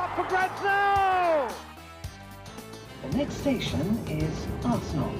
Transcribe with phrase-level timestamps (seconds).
[0.00, 1.48] up for grabs now!
[3.02, 5.12] The next station is Arsenal.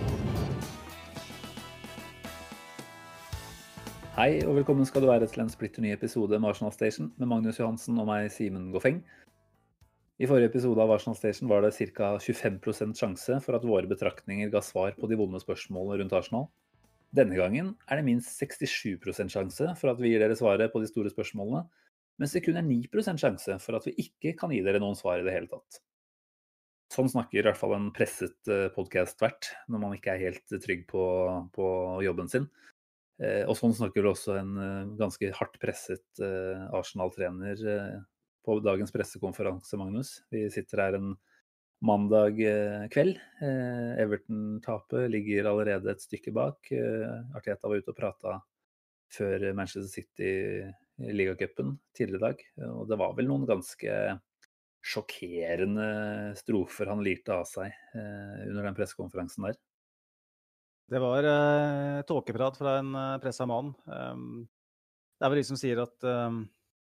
[4.16, 7.28] Hei og velkommen skal du være til en splitter ny episode med Arsenal Station med
[7.28, 9.02] Magnus Johansen og meg, Simen Goffeng.
[10.20, 12.14] I forrige episode av Arsenal Station var det ca.
[12.16, 16.48] 25% sjanse for at våre betraktninger ga svar på de vonde spørsmålene rundt Arsenal.
[17.16, 20.88] Denne gangen er det minst 67 sjanse for at vi gir dere svaret på de
[20.88, 21.66] store spørsmålene,
[22.20, 25.22] mens det kun er 9% sjanse for at vi ikke kan gi dere noen svar
[25.22, 25.80] i det hele tatt.
[26.90, 31.04] Sånn snakker i hvert fall en presset podkast-vert når man ikke er helt trygg på,
[31.54, 31.66] på
[32.04, 32.48] jobben sin.
[33.20, 37.60] Eh, og sånn snakker også en eh, ganske hardt presset eh, Arsenal-trener
[38.46, 40.14] på dagens pressekonferanse, Magnus.
[40.32, 41.10] Vi sitter her en
[41.84, 42.40] mandag
[42.92, 43.18] kveld.
[44.00, 46.70] Everton-tapet ligger allerede et stykke bak.
[47.36, 48.38] Arteta var ute og prata
[49.12, 50.32] før Manchester City
[51.00, 52.44] ligacupen tidligere i dag.
[52.74, 53.94] Og det var vel noen ganske
[54.80, 55.88] sjokkerende
[56.38, 59.58] strofer han lirte av seg under den pressekonferansen der.
[60.90, 63.68] Det var eh, tåkeprat fra en uh, pressa mann.
[63.86, 64.48] Um,
[65.20, 66.40] det er vel de som sier at um,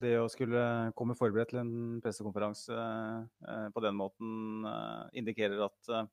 [0.01, 0.63] det å skulle
[0.97, 6.07] komme forberedt til en pressekonferanse uh, på den måten uh, indikerer at, uh,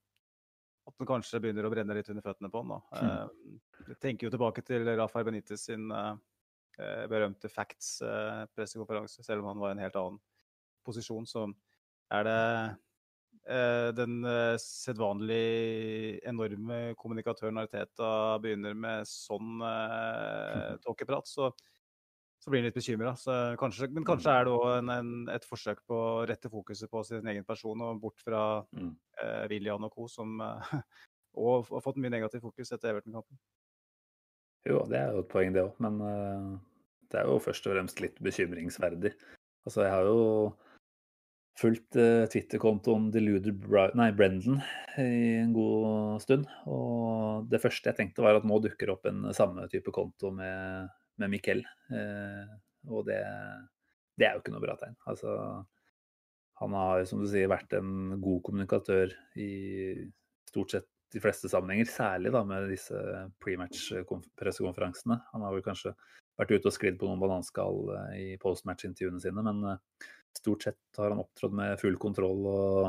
[0.91, 2.75] at den kanskje begynner å brenne litt under føttene på den.
[2.99, 3.55] Mm.
[3.93, 5.87] Jeg tenker jo tilbake til Rafael Benitez sin
[6.77, 10.19] berømte Facts-pressekonferanse, selv om han var i en helt annen
[10.87, 11.25] posisjon.
[11.27, 11.47] Så
[12.13, 12.37] er det
[13.49, 14.19] Eh, den
[14.61, 19.63] sedvanlig enorme kommunikatøren Arteta begynner med sånn
[20.85, 21.47] tåkeprat, så,
[22.37, 23.15] så, blir han litt bekymra.
[23.95, 24.91] Men kanskje er det òg
[25.33, 28.91] et forsøk på å rette fokuset på sin egen person og bort fra mm.
[29.49, 30.37] William og co., som
[31.39, 33.39] og har fått mye negativt fokus etter Everton-kampen.
[34.67, 35.77] Jo, det er jo et poeng, det òg.
[35.83, 36.01] Men
[37.09, 39.13] det er jo først og fremst litt bekymringsverdig.
[39.67, 40.19] Altså, jeg har jo
[41.59, 43.65] fulgt uh, Twitter-kontoen Deluded
[43.99, 44.61] nei, Brendan
[45.01, 46.47] i en god stund.
[46.69, 50.87] Og det første jeg tenkte, var at nå dukker opp en samme type konto med,
[51.19, 51.65] med Mikkel.
[51.91, 52.47] Uh,
[52.87, 53.19] og det,
[54.15, 54.95] det, er jo ikke noe bra tegn.
[55.09, 55.33] Altså,
[56.61, 59.51] han har som du sier vært en god kommunikatør i
[60.49, 63.01] stort sett de fleste sammenhenger, særlig da med disse
[63.43, 65.19] prematch-pressekonferansene.
[65.33, 65.95] Han har vel kanskje
[66.39, 69.79] vært ute og sklidd på noen bananskall eh, i postmatch-intervjuene sine, men
[70.37, 72.81] stort sett har han opptrådt med full kontroll og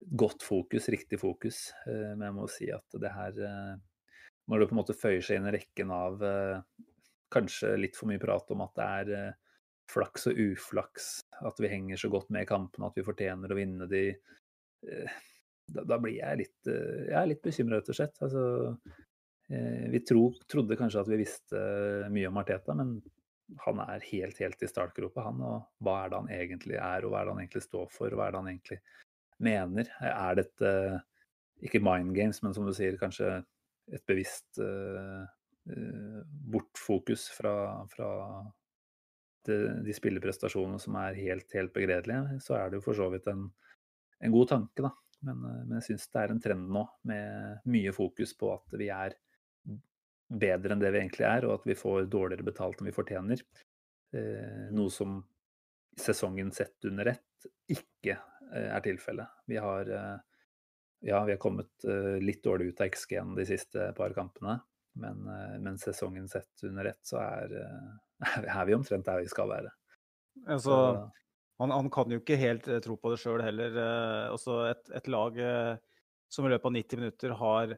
[0.00, 1.72] godt fokus, riktig fokus.
[1.86, 3.76] Eh, men jeg må si at det her eh,
[4.48, 6.60] Når det på en måte føyer seg inn i rekken av eh,
[7.34, 9.34] kanskje litt for mye prat om at det er
[9.92, 11.08] flaks og uflaks,
[11.44, 14.02] at vi henger så godt med i kampene, at vi fortjener å vinne de
[15.74, 18.18] Da, da blir jeg litt, jeg er litt bekymra, rett og slett.
[18.24, 18.42] Altså,
[19.92, 21.60] vi tro, trodde kanskje at vi visste
[22.12, 22.98] mye om Arteta, men
[23.64, 25.40] han er helt, helt i startgropa, han.
[25.44, 28.12] Og hva er det han egentlig er, og hva er det han egentlig står for,
[28.12, 28.80] og hva er det han egentlig
[29.44, 29.92] mener?
[30.04, 30.72] Er dette
[31.64, 33.40] ikke mind games, men som du sier, kanskje
[33.88, 35.24] et bevisst uh,
[36.52, 37.54] bortfokus fra,
[37.92, 38.10] fra
[39.48, 43.28] de, de spilleprestasjonene som er helt, helt begredelige, så er det jo for så vidt
[43.32, 43.48] en,
[44.24, 44.92] en god tanke, da.
[45.26, 48.78] Men, uh, men jeg syns det er en trend nå med mye fokus på at
[48.78, 49.16] vi er
[50.28, 53.42] bedre enn det vi egentlig er, og at vi får dårligere betalt enn vi fortjener.
[54.12, 55.20] Eh, noe som
[55.98, 59.44] sesongen sett under ett ikke eh, er tilfellet.
[59.48, 60.16] Vi har eh,
[61.08, 61.84] ja, vi har kommet
[62.18, 64.56] litt dårlig ut av XG-en de siste par kampene.
[64.98, 65.20] Men,
[65.62, 67.52] men sesongen sett under ett, så er,
[68.40, 69.70] er, vi omtrent der vi skal være.
[70.50, 70.74] Altså,
[71.58, 73.76] han, han, kan jo ikke helt tro på det sjøl heller.
[74.30, 75.38] Også et, et, lag
[76.30, 77.76] som i løpet av 90 minutter har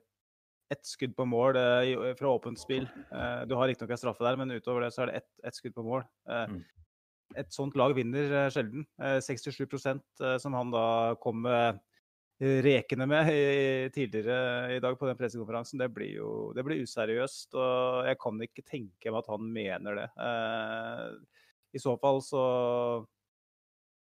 [0.70, 2.86] ett skudd på mål eh, fra åpent spill.
[2.86, 5.58] Eh, du har riktignok en straffe der, men utover det så er det ett et
[5.58, 6.04] skudd på mål.
[6.30, 6.60] Eh, mm.
[7.42, 8.86] Et sånt lag vinner eh, sjelden.
[8.98, 11.46] 67 eh, som han da kom
[12.40, 13.26] rekende med
[13.92, 17.52] tidligere i dag på den pressekonferansen, det blir jo det blir useriøst.
[17.52, 20.06] Og jeg kan ikke tenke meg at han mener det.
[21.76, 22.44] I så fall så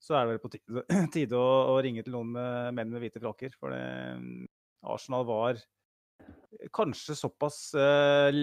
[0.03, 0.51] så er det vel på
[1.15, 3.55] tide, å, å, ringe til noen med menn med hvite frakker.
[3.59, 3.83] For det,
[4.83, 5.61] Arsenal var
[6.75, 8.35] kanskje såpass eh,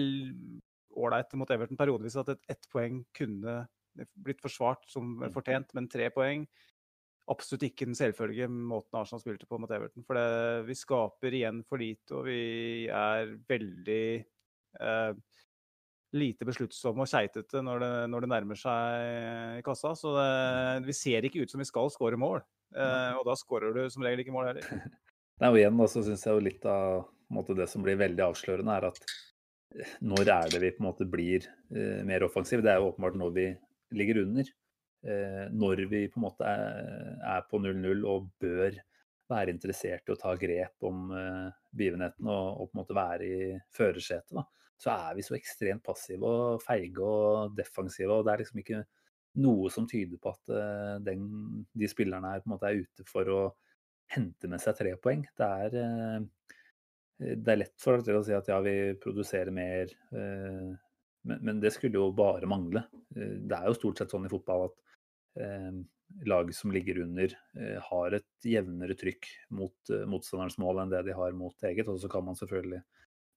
[1.01, 3.61] ålreit uh, mot Everton periodevis at et ett poeng kunne
[4.25, 5.31] blitt forsvart som mm.
[5.35, 6.45] fortjent, men tre poeng
[7.31, 10.03] absolutt ikke den selvfølge måten Arsenal spilte på mot Everton.
[10.07, 14.05] For det, vi skaper igjen for lite, og vi er veldig
[14.81, 15.13] uh,
[16.17, 19.93] lite besluttsomme og keitete når, når, det nærmer seg i kassa.
[19.97, 22.41] Så det, vi ser ikke ut som vi skal skåre mål.
[22.75, 24.85] Eh, og da skårer du som regel ikke mål heller.
[25.41, 27.03] Nei, og igjen så syns jeg jo litt av
[27.33, 29.01] måte, det som blir veldig avslørende, er at
[29.79, 32.63] eh, når er det vi på en måte blir eh, mer offensive?
[32.63, 33.47] Det er jo åpenbart når vi
[33.97, 34.53] ligger under.
[35.07, 38.79] eh, når vi på en måte er, er på 0-0 og bør
[39.31, 43.27] være interessert i å ta grep om eh, begivenheten og, og, på en måte være
[43.27, 44.43] i førersetet,
[44.81, 48.15] så er vi så ekstremt passive og feige og defensive.
[48.15, 48.81] og Det er liksom ikke
[49.41, 51.25] noe som tyder på at eh, den,
[51.77, 53.41] de spillerne her på en måte er ute for å
[54.11, 55.23] hente med seg tre poeng.
[55.37, 59.93] Det er, eh, det er lett for dere å si at ja, vi produserer mer,
[60.17, 60.71] eh,
[61.29, 62.87] men, men, det skulle jo bare mangle.
[63.13, 64.79] Det er jo stort sett sånn i fotball at
[66.27, 67.31] lag som ligger under,
[67.85, 71.87] har et jevnere trykk mot motstanderens mål enn det de har mot eget.
[71.93, 72.81] Og så kan man selvfølgelig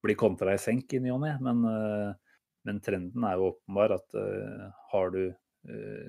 [0.05, 1.65] bli kontra i senk i ny og ne, men,
[2.69, 4.17] men, trenden er jo åpenbar at
[4.93, 5.23] har du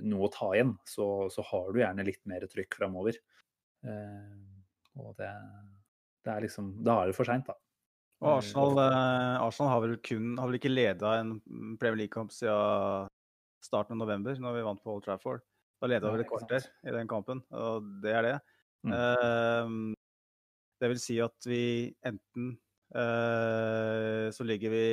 [0.04, 3.20] noe å ta igjen, så, så, har du gjerne litt mer trykk framover.
[5.00, 5.30] Og det,
[6.26, 7.56] det er liksom Da er det for seint, da.
[8.24, 11.36] Og Arsenal, eh, Arsenal, har vel kun har vel ikke leda en
[11.80, 13.12] Premier League-kamp siden
[13.64, 15.44] starten av november, når vi vant på Old Trafford.
[15.82, 18.36] Da leda vi et kvarter i den kampen, og det er det.
[18.86, 19.96] Mm.
[20.80, 21.64] Det vil si at vi
[22.06, 22.54] enten
[22.96, 24.84] så ligger vi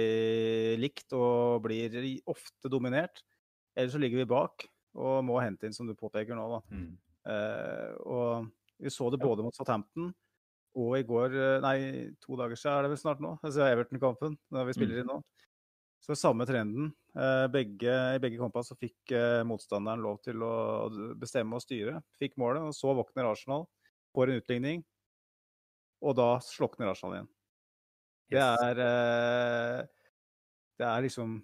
[0.81, 1.95] likt og blir
[2.27, 3.21] ofte dominert,
[3.77, 4.67] eller så ligger vi bak
[4.99, 6.49] og må hente inn, som du påpeker nå.
[6.73, 6.89] Mm.
[7.23, 10.11] Uh, og vi så det både mot Southampton
[10.79, 11.77] og i går eh, Nei,
[12.23, 13.35] to dager siden er det vel snart nå.
[13.45, 15.03] Altså Everton-kampen, når vi spiller mm.
[15.03, 15.19] inn nå.
[16.03, 16.89] Så samme trenden.
[17.13, 20.55] Eh, begge, I begge kampene så fikk eh, motstanderen lov til å
[21.21, 22.01] bestemme og styre.
[22.19, 23.69] Fikk målet, og så våkner Arsenal,
[24.17, 24.83] får en utligning,
[26.03, 27.31] og da slokner Arsenal igjen.
[28.33, 28.83] Det er
[30.81, 31.41] Det er liksom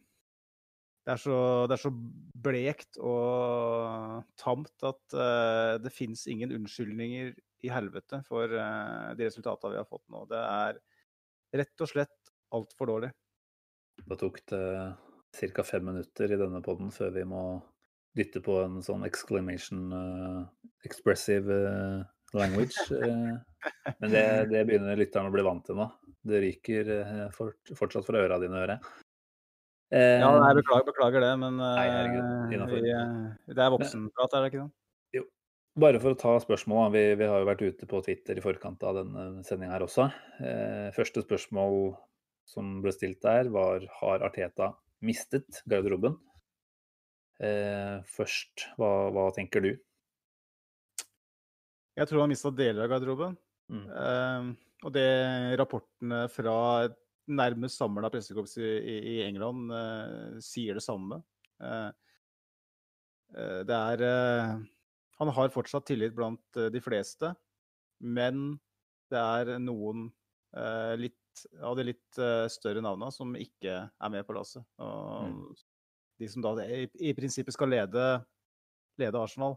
[1.08, 1.90] det er, så, det er så
[2.44, 7.30] blekt og tamt at uh, det fins ingen unnskyldninger
[7.64, 10.26] i helvete for uh, de resultatene vi har fått nå.
[10.28, 10.82] Det er
[11.62, 13.10] rett og slett altfor dårlig.
[14.04, 14.60] Da tok det
[15.56, 15.64] ca.
[15.64, 17.42] fem minutter i denne poden før vi må
[18.12, 20.44] dytte på en sånn exclamation uh,
[20.84, 21.56] expressive
[22.36, 22.76] language.
[22.90, 25.88] men det, det, begynner lytterne å bli vant til nå.
[26.28, 26.90] Det ryker
[27.32, 29.04] fortsatt fra øra dine, hører jeg.
[29.88, 34.34] Eh, ja, nei, beklager, beklager, det, men nei, herregud, eh, vi, eh, det er voksenprat,
[34.36, 34.72] er det ikke det?
[35.16, 35.22] Jo.
[35.80, 38.84] Bare for å ta spørsmål, vi, vi, har jo vært ute på Twitter i forkant
[38.84, 40.10] av denne sendinga her også.
[40.44, 41.94] Eh, første spørsmål
[42.48, 46.18] som ble stilt der, var har Arteta mistet garderoben?
[47.40, 49.72] Eh, først, hva, hva, tenker du?
[51.98, 53.36] Jeg tror han mista deler av garderoben.
[53.68, 53.84] Mm.
[53.90, 54.48] Eh,
[54.86, 55.08] og det
[55.58, 56.56] rapportene fra
[57.28, 61.20] nærmest samla pressekorps i, i, England uh, sier det samme.
[61.60, 61.90] Uh,
[63.36, 64.04] uh, det er
[65.18, 67.32] Han har fortsatt tillit blant de fleste,
[67.98, 68.52] men
[69.10, 70.04] det er noen
[71.00, 72.20] litt, av de litt
[72.54, 74.62] større navnene som ikke er med på lasset.
[74.78, 75.56] Mm.
[76.22, 78.04] De som da i, i, prinsippet skal lede,
[79.00, 79.56] lede Arsenal,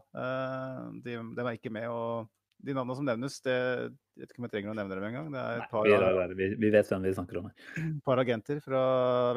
[1.02, 1.88] de, de, er ikke med.
[1.90, 2.30] og
[2.62, 5.30] de navnene som nevnes, det jeg vet ikke om jeg trenger å nevne dem engang.
[5.32, 7.48] Det er et par, Nei, vi, vi, vet hvem vi snakker om.
[7.80, 8.82] Et par agenter fra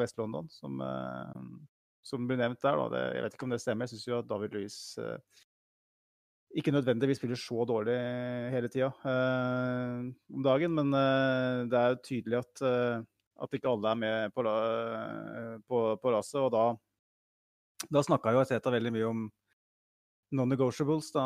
[0.02, 1.32] Vest-London som, uh,
[2.06, 2.82] som, blir nevnt der.
[2.92, 3.88] Det, jeg vet ikke om det stemmer.
[3.88, 5.42] Jeg syns jo at David Louis uh,
[6.56, 7.96] ikke nødvendigvis spiller så dårlig
[8.52, 10.94] hele tida eh, om dagen, men
[11.68, 12.62] det er jo tydelig at,
[13.44, 14.44] at ikke alle er med på,
[15.68, 16.38] på, på raset.
[16.40, 16.62] Og da,
[17.92, 19.26] da snakka jo Teta veldig mye om
[20.36, 21.24] non-negotiables, da.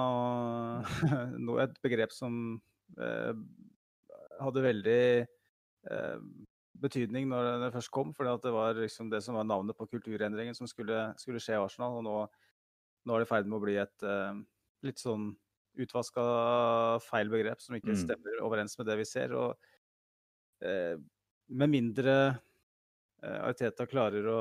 [1.65, 2.35] Et begrep som
[2.99, 3.35] eh,
[4.41, 6.23] hadde veldig eh,
[6.81, 8.15] betydning når det først kom.
[8.17, 11.61] For det var liksom det som var navnet på kulturendringen som skulle, skulle skje i
[11.61, 12.01] Arsenal.
[12.01, 12.17] Og nå,
[13.07, 14.43] nå er det i ferd med å bli et eh,
[14.87, 15.33] litt sånn
[15.81, 16.23] utvaska
[17.05, 18.01] feil begrep som ikke mm.
[18.01, 19.35] stemmer overens med det vi ser.
[19.37, 20.97] Og eh,
[21.51, 22.17] med mindre
[23.23, 24.41] eh, Ariteta klarer å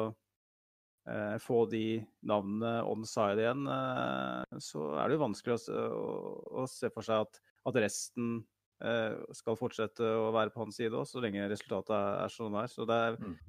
[1.41, 6.91] få de navnene onside igjen, eh, så er det jo vanskelig å, å, å se
[6.93, 7.39] for seg at,
[7.69, 8.35] at resten
[8.83, 12.65] eh, skal fortsette å være på hans side òg, så lenge resultatet er, sånn det
[12.65, 12.73] er.
[12.73, 13.39] Så det er mm.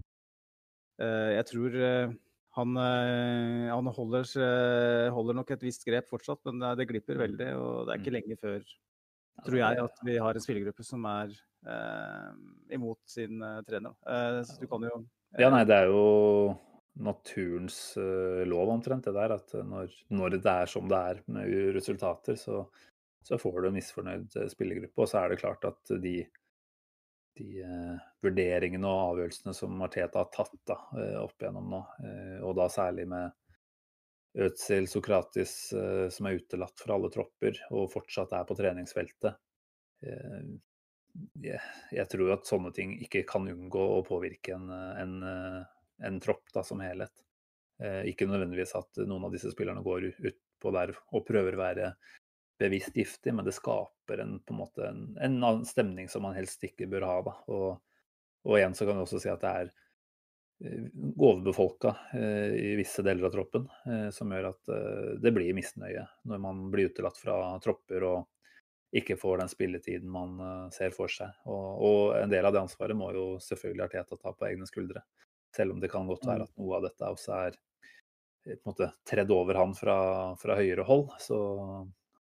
[1.01, 2.13] Eh, jeg tror eh,
[2.59, 4.27] han, eh, han holder,
[5.15, 7.23] holder, nok et visst grep fortsatt, men det glipper mm.
[7.25, 7.51] veldig.
[7.57, 8.19] Og det er ikke mm.
[8.19, 8.67] lenge før,
[9.47, 11.39] tror jeg, at vi har en spillergruppe som er
[12.73, 13.93] imot sin trener.
[14.49, 14.95] så du kan jo
[15.37, 16.55] Ja, nei, det er jo
[17.01, 19.05] naturens uh, lov, omtrent.
[19.05, 22.65] det der, At når, når, det er som det er med resultater, så,
[23.27, 25.03] så får du en misfornøyd uh, spillergruppe.
[25.03, 26.15] Og så er det klart at de,
[27.41, 30.79] de uh, vurderingene og avgjørelsene som Marteta har tatt da,
[31.23, 31.85] opp igjennom nå,
[32.45, 33.31] og da særlig med
[34.45, 35.53] Øtzil Sokratis
[36.15, 39.41] som er utelatt fra alle tropper og fortsatt er på treningsfeltet.
[41.43, 41.59] Jeg,
[41.97, 45.17] jeg tror at sånne ting ikke kan unngå å påvirke en, en
[46.07, 47.25] en tropp da, som helhet.
[47.81, 51.63] Eh, ikke nødvendigvis at noen av disse spillerne går ut oppå der og prøver å
[51.63, 51.93] være
[52.61, 56.61] bevisst giftig, men det skaper en, på en, måte en, en stemning som man helst
[56.67, 57.15] ikke bør ha.
[57.25, 57.37] Da.
[57.49, 57.71] Og,
[58.45, 59.71] og igjen så kan vi også si at det er
[60.67, 63.65] eh, overbefolka eh, i visse deler av troppen,
[64.13, 64.75] som gjør at
[65.25, 68.29] det blir misnøye når man blir utelatt fra tropper og
[69.01, 71.31] ikke får den spilletiden man ser for seg.
[71.47, 75.05] Og, og, en del av det ansvaret må jo selvfølgelig Arteta ta på egne skuldre.
[75.57, 76.49] Selv om det kan godt være mm.
[76.49, 77.53] at noe av dette også er
[78.41, 79.99] på en måte tredd over han fra,
[80.41, 81.39] fra høyere hold, så,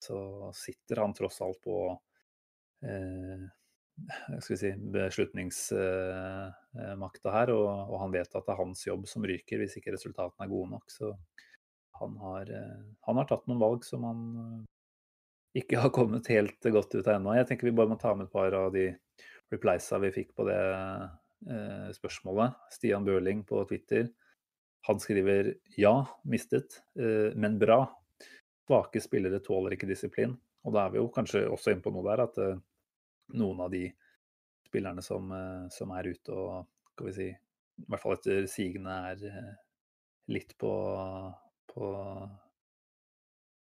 [0.01, 0.17] så,
[0.57, 1.77] sitter han tross alt på
[2.89, 3.43] eh,
[4.41, 9.27] skal vi si, beslutningsmakta her, og, og, han vet at det er hans jobb som
[9.27, 10.87] ryker hvis ikke resultatene er gode nok.
[10.93, 11.07] Så
[11.99, 14.63] han har, eh, han har tatt noen valg som han eh,
[15.63, 17.35] ikke har kommet helt godt ut av ennå.
[17.39, 18.87] Jeg tenker vi bare må ta med et par av de
[19.53, 21.09] repliesa vi fikk på det eh,
[21.95, 22.57] spørsmålet.
[22.75, 24.09] Stian Børling på Twitter.
[24.89, 27.85] Han skriver ja, mistet, eh, men bra.
[28.69, 30.37] Svake spillere tåler ikke disiplin.
[30.67, 32.59] Og da er vi jo kanskje også inne på noe der at eh,
[33.41, 33.87] noen av de
[34.69, 38.97] spillerne som, eh, som, er ute og skal vi si, i hvert fall etter sigende
[39.13, 39.55] er eh,
[40.35, 40.73] litt på,
[41.73, 41.93] på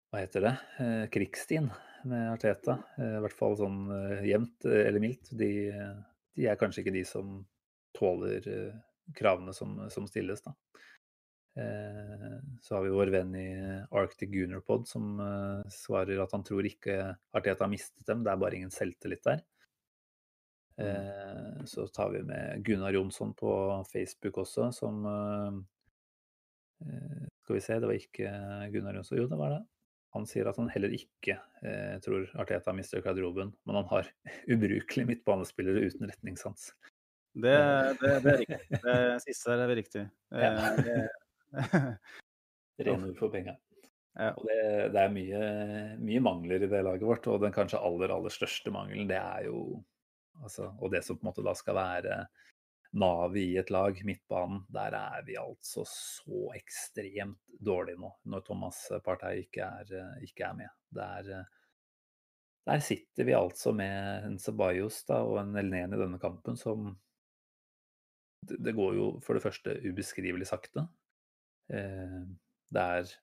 [0.08, 0.54] hva heter det,
[1.12, 1.68] krigsstien
[2.08, 2.78] med Arteta.
[2.98, 3.82] I hvert fall sånn
[4.26, 5.34] jevnt eller mildt.
[5.38, 5.50] De,
[6.38, 7.42] de, er kanskje ikke de som
[7.96, 8.48] tåler
[9.16, 10.56] kravene som, som stilles, da.
[12.62, 13.48] Så har vi vår venn i
[13.98, 15.16] Arctic Gunnerpod som
[15.74, 16.98] svarer at han tror ikke
[17.34, 19.42] Arteta har mistet dem, det er bare ingen selvtillit der.
[20.78, 21.66] Mm.
[21.66, 23.50] Så tar vi med Gunnar Jonsson på
[23.90, 25.02] Facebook også, som
[27.42, 28.36] Skal vi se, det var ikke
[28.76, 29.64] Gunnar Jonsson, jo det var det.
[30.16, 34.10] Han sier at han heller ikke eh, tror Arteta mister garderoben, men han har
[34.54, 36.72] ubrukelige midtbanespillere uten retningssans.
[37.38, 37.58] Det,
[38.02, 38.80] det, det, er riktig.
[38.84, 40.04] Det siste er riktig.
[40.34, 40.52] Ja.
[42.88, 43.54] Ren ord for penga.
[44.18, 44.32] Ja.
[44.34, 44.62] Og det,
[44.96, 45.42] det er mye,
[46.02, 49.46] mye, mangler i det laget vårt, og den kanskje aller, aller største mangelen, det er
[49.46, 49.84] jo
[50.42, 52.18] altså, Og det som på en måte da skal være
[52.98, 58.82] navet i et lag, midtbanen, der er vi altså så ekstremt dårlige nå, når Thomas
[59.06, 60.74] Partey ikke er, ikke er med.
[60.98, 61.46] Der,
[62.66, 66.96] der, sitter vi altså med en Ceballos da, og en Elneni i denne kampen som
[68.42, 70.86] det, går jo for det første ubeskrivelig sakte.
[71.74, 72.20] Eh,
[72.74, 73.14] det er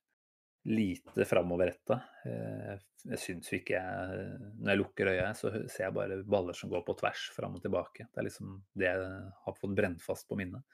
[0.65, 2.01] lite framoverretta.
[2.27, 4.29] Eh, jeg syns jo ikke jeg
[4.63, 7.65] Når jeg lukker øya, så ser jeg bare baller som går på tvers fram og
[7.65, 8.09] tilbake.
[8.09, 9.11] Det er liksom det jeg
[9.45, 10.65] har fått brent fast på minnet.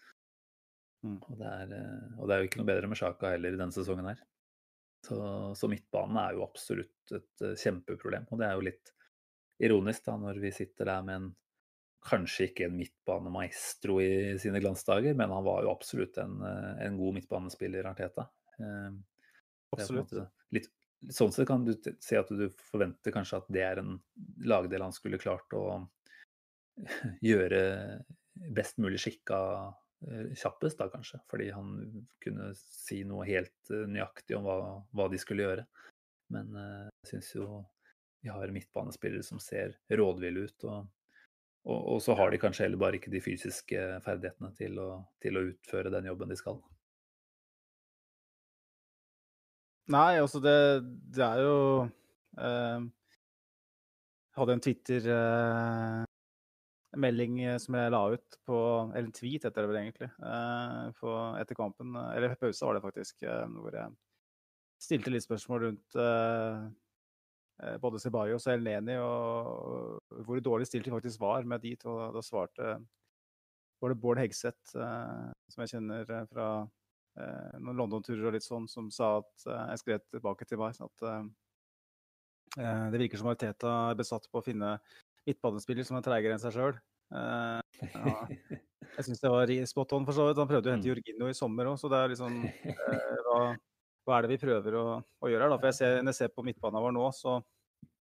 [1.05, 1.17] Mm.
[1.17, 3.61] Og, det er, eh, og, det er, jo ikke noe bedre med Sjaka heller i
[3.61, 4.23] denne sesongen her.
[5.07, 5.17] Så,
[5.57, 8.27] så midtbanen er jo absolutt et kjempeproblem.
[8.29, 8.91] Og det er jo litt
[9.61, 11.31] ironisk da, når vi sitter der med en
[12.05, 16.97] kanskje ikke en midtbanemaestro i sine glansdager, men han var jo absolutt en, eh, en
[16.99, 18.29] god midtbanespiller, Arteta.
[18.59, 18.93] Eh,
[19.77, 20.15] absolutt.
[20.51, 20.71] Litt,
[21.13, 23.99] sånn sett kan du se at du forventer kanskje at det er en
[24.45, 25.65] lagdel han skulle klart å
[27.31, 27.61] gjøre
[28.57, 29.41] best mulig skikka
[30.09, 31.21] eh, kjappest, da kanskje.
[31.29, 31.77] Fordi han
[32.25, 34.57] kunne si noe helt nøyaktig om hva,
[34.97, 35.67] hva de skulle gjøre.
[36.33, 37.47] Men jeg syns jo
[38.23, 40.65] vi har midtbanespillere som ser rådville ut.
[40.69, 40.89] og
[41.69, 45.37] og, og, så har de kanskje heller bare ikke de fysiske ferdighetene til å, til
[45.37, 46.57] å utføre den jobben de skal.
[49.91, 51.89] Nei, altså det, det er jo
[52.39, 52.81] eh,
[54.31, 58.59] Jeg hadde en Twitter-melding eh, som jeg la ut på
[58.93, 60.11] Eller en tweet, heter det vel egentlig.
[60.23, 61.09] Eh, på,
[61.41, 63.91] etter kampen, eller pause var det faktisk, eh, hvor jeg
[64.81, 66.69] stilte litt spørsmål rundt eh, Eh,
[67.81, 71.85] både Ceballos og Elneni, og hvor dårlig stilt de faktisk var med dit.
[71.89, 72.77] Og da svarte
[73.81, 76.51] var det Bård Hegseth, eh, som jeg kjenner eh, fra
[77.61, 81.03] noen London-turer og litt sånn, som sa at jeg skrev tilbake til meg at
[82.95, 84.71] det virker som Mariteta er besatt på å finne
[85.27, 86.79] midtbanespiller som er treigere enn seg sjøl.
[87.11, 88.15] Ja.
[88.95, 90.41] Jeg syns det var spot on, for så vidt.
[90.41, 90.93] Han prøvde å hente mm.
[90.95, 92.39] Jorginho i sommer òg, så det er liksom
[93.27, 93.43] hva,
[94.11, 95.53] hva er det vi prøver å, å gjøre her?
[95.55, 95.59] Da?
[95.63, 97.39] For jeg ser, Når jeg ser på midtbanen vår nå, så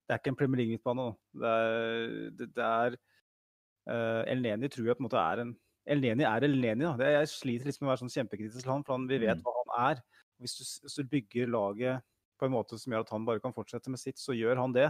[0.09, 1.07] det er ikke en Premier League-midtbane.
[1.37, 5.51] Det er, det, det er uh, El Neni tror jeg på en måte er en
[5.89, 6.87] El Neni er El Neni.
[6.87, 6.95] Da.
[6.97, 9.37] Det, jeg sliter litt med å være sånn kjempekritisk til han, for han, vi vet
[9.37, 9.45] mm.
[9.45, 10.01] hva han er.
[10.41, 12.07] Hvis du, hvis du, bygger laget
[12.39, 14.73] på en måte som gjør at han bare kan fortsette med sitt, så gjør han
[14.73, 14.87] det.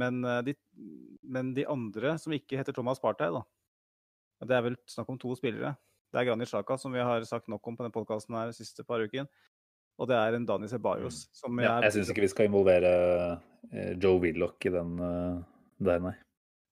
[0.00, 0.56] Men, uh, de,
[1.20, 3.44] men de, andre, som ikke heter Thomas Partey, da,
[4.48, 5.74] det er vel snakk om to spillere.
[6.12, 8.84] Det er Granit Sjaka, som vi har sagt nok om på denne podkasten de siste
[8.84, 9.28] par ukene
[10.02, 11.22] og det er en Dani Ceballos.
[11.28, 11.38] Mm.
[11.38, 12.92] Som ja, jeg syns ikke vi skal involvere
[13.70, 15.38] eh, Joe Willoch i den uh,
[15.82, 16.14] der, nei.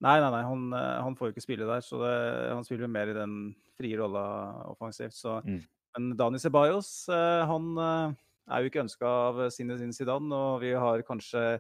[0.01, 0.43] Nei, nei, nei.
[0.49, 2.15] Han, eh, han, får jo ikke spille der, så det,
[2.51, 3.37] han spiller mer i den
[3.79, 4.25] frie rolla
[4.73, 5.15] offensivt.
[5.15, 5.39] Så.
[5.45, 5.63] Mm.
[5.97, 11.59] Men Dani Ceballos, han er jo ikke ønska av Zinedine Zidane, og vi har kanskje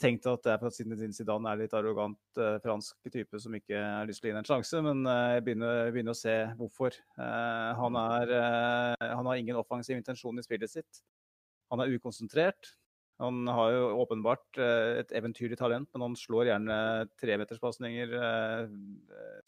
[0.00, 3.78] tenkt at det er fordi Zinedine Zidane er litt arrogant uh, fransk type som ikke
[3.78, 6.98] har lyst til å gi en sjanse, men uh, jeg begynner, begynner, å se hvorfor.
[7.18, 8.34] Uh, han, er,
[9.02, 11.02] han, har ingen offensiv intensjon i spillet sitt.
[11.72, 12.74] Han er ukonsentrert.
[13.18, 16.76] Han har jo åpenbart et eventyrlig talent, men han slår gjerne
[17.18, 18.12] tremeterspasninger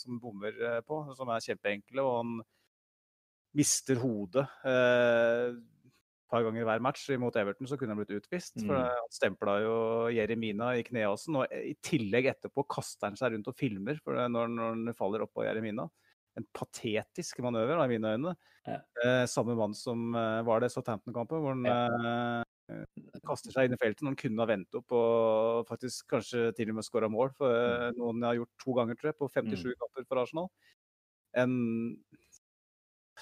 [0.03, 2.33] som bommer på, som er kjempeenkle, og han
[3.55, 4.43] mister hodet
[6.31, 8.57] par ganger hver match mot Everton, så kunne han blitt utvist.
[8.61, 8.85] For mm.
[8.87, 9.75] han stempla jo
[10.15, 14.55] Jeremina i kneåsen, og i tillegg etterpå kaster han seg rundt og filmer for når,
[14.55, 15.89] når han faller oppå Jeremina.
[16.39, 18.37] En patetisk manøver, i mine øyne.
[18.69, 18.79] Ja.
[19.05, 22.43] Eh, samme mann som eh, var det Southampton-kampen, hvor han ja.
[22.71, 26.51] eh, kaster seg inn i feltet når han kunne ha ventet opp og faktisk kanskje
[26.57, 27.33] til og med skåra mål.
[27.39, 27.99] For mm.
[27.99, 29.79] noen har gjort to ganger, tror jeg, på 57 mm.
[29.83, 30.53] kamper for Arsenal.
[31.39, 31.53] En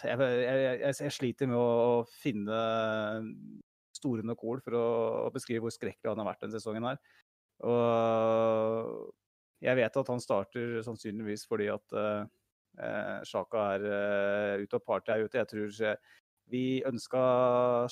[0.05, 2.59] jeg, jeg, jeg, sliter med å, finne
[3.99, 4.89] store nok ord for å,
[5.27, 7.01] å, beskrive hvor skrekkelig han har vært denne sesongen her.
[7.67, 9.09] Og
[9.65, 12.23] jeg vet at han starter sannsynligvis fordi at uh,
[13.27, 15.41] Sjaka er uh, ute og party er ute.
[15.41, 15.99] Jeg tror
[16.49, 17.23] vi ønska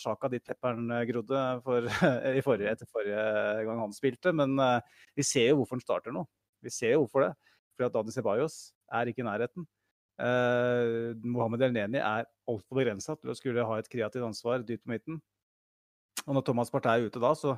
[0.01, 1.91] Sjaka dit pepperen grodde for,
[2.47, 3.27] forrige, etter forrige
[3.67, 4.79] gang han spilte, men uh,
[5.19, 6.23] vi ser jo hvorfor han starter nå.
[6.63, 7.35] Vi ser jo hvorfor det.
[7.77, 8.61] Fordi at Dani Ceballos
[8.95, 9.67] er ikke i nærheten.
[10.17, 14.95] Uh, Mohammed Elneni er altfor begrensa til å skulle ha et kreativt ansvar dypt på
[14.95, 15.19] midten.
[16.27, 17.55] Og når Thomas Partey er ute da, så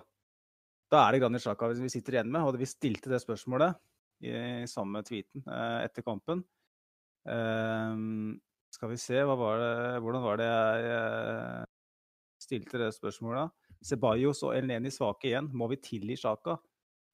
[0.93, 2.45] da er det Granit Xhaka vi sitter igjen med.
[2.45, 3.77] Og vi stilte det spørsmålet
[4.25, 4.33] i,
[4.69, 6.43] samme tweeten eh, etter kampen.
[7.29, 8.03] Eh,
[8.75, 9.73] skal vi se, var det,
[10.05, 11.69] hvordan var det jeg
[12.43, 13.55] stilte det spørsmålet?
[13.85, 15.53] Ceballos og El-Neni svake igjen.
[15.55, 16.59] Må vi tilgi Xhaka?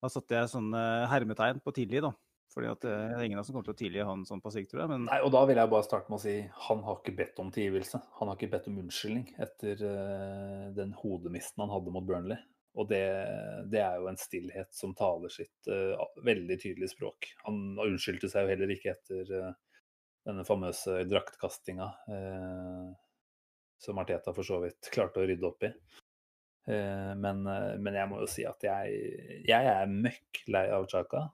[0.02, 2.12] Da satte jeg sånne hermetegn på tilgi, da.
[2.54, 4.42] Fordi at eh, det er ingen av oss som kommer til å tilgi han sånn
[4.42, 4.92] på sikt, tror jeg.
[4.92, 5.06] Men...
[5.08, 6.34] Nei, og da vil jeg bare starte med å si
[6.68, 8.00] han har ikke bedt om tilgivelse.
[8.20, 12.38] Han har ikke bedt om unnskyldning etter uh, den hodemisten han hadde mot Burnley.
[12.78, 13.02] Og det,
[13.70, 17.30] det, er jo en stillhet som taler sitt uh, veldig tydelige språk.
[17.46, 19.52] Han unnskyldte seg jo heller ikke etter uh,
[20.24, 21.84] denne famøse draktkastinga
[23.84, 25.68] som Arteta for så vidt klarte å rydde opp i.
[26.64, 28.94] Men, men, jeg må jo si at jeg,
[29.44, 31.26] jeg er møkk lei av Chaka.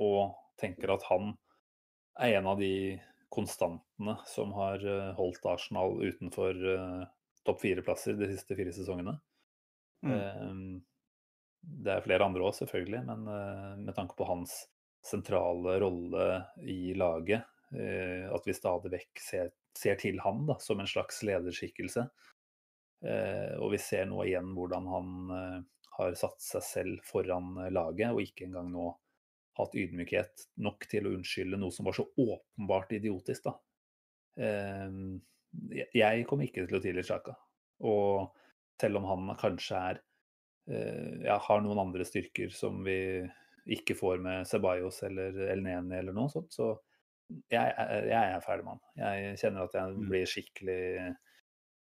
[0.00, 1.34] Og tenker at han
[2.20, 3.00] er en av de
[3.32, 7.04] konstantene som har eh, holdt Arsenal utenfor uh,
[7.46, 9.14] topp fire-plasser de siste fire sesongene.
[10.04, 10.12] Mm.
[10.12, 14.66] Uh, det er flere andre òg, selvfølgelig, men uh, med tanke på hans
[15.02, 16.26] sentrale rolle
[16.68, 22.04] i laget, at vi stadig vekk ser, ser til han da, som en slags lederskikkelse.
[23.64, 25.64] og vi ser nå igjen hvordan han
[25.96, 28.90] har satt seg selv foran laget, og ikke engang nå
[29.58, 33.56] hatt ydmykhet nok til å unnskylde noe som var så åpenbart idiotisk, da.
[34.40, 35.20] Ehm,
[35.92, 37.34] jeg kommer ikke til å tilgi Sjaka.
[37.84, 38.32] Og
[38.80, 40.00] selv om han kanskje er
[40.70, 42.96] eh, ja, har noen andre styrker som vi
[43.76, 46.72] ikke får med Ceballos eller Elneni eller noe sånt, så
[47.52, 47.74] jeg,
[48.08, 48.82] jeg er ferdig med han.
[48.98, 50.08] Jeg kjenner at jeg mm.
[50.10, 50.82] blir skikkelig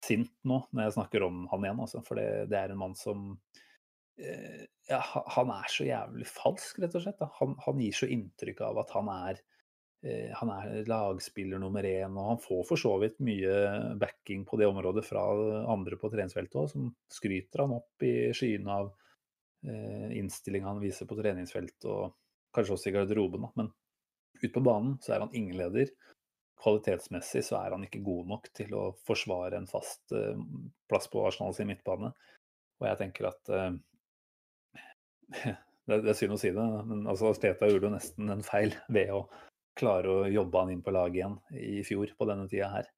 [0.05, 2.01] sint nå når jeg snakker om han igjen, altså.
[2.05, 3.33] For det, det er en mann som
[4.17, 5.01] ja,
[5.35, 7.23] han er så jævlig falsk, rett og slett.
[7.39, 9.41] Han, han, gir så inntrykk av at han er,
[10.05, 13.57] eh, han er lagspiller nummer én, og han får for så vidt mye
[13.99, 15.25] backing på det området fra
[15.73, 18.93] andre på treningsfeltet òg, som skryter han opp i skyene av
[19.67, 22.15] eh, innstillinga han viser på treningsfeltet, og
[22.55, 23.49] kanskje også i garderoben.
[23.59, 23.73] Men
[24.39, 25.91] ute på banen så er han ingen leder.
[26.57, 30.39] Kvalitetsmessig så er han ikke god nok til å forsvare en fast eh,
[30.89, 32.15] plass på Arsenal sin midtbane.
[32.77, 33.75] Og jeg tenker at eh,
[35.33, 38.75] det, det, er synd å si det, men altså Steta gjorde jo nesten en feil
[38.91, 39.25] ved å
[39.77, 42.89] klare å jobbe han inn på laget igjen i fjor på denne tida her.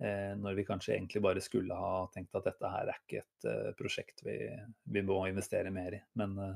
[0.00, 3.48] Eh, når vi kanskje egentlig bare skulle ha tenkt at dette her er ikke et
[3.50, 4.36] eh, prosjekt vi,
[4.88, 6.00] vi, må investere mer i.
[6.16, 6.54] Men eh,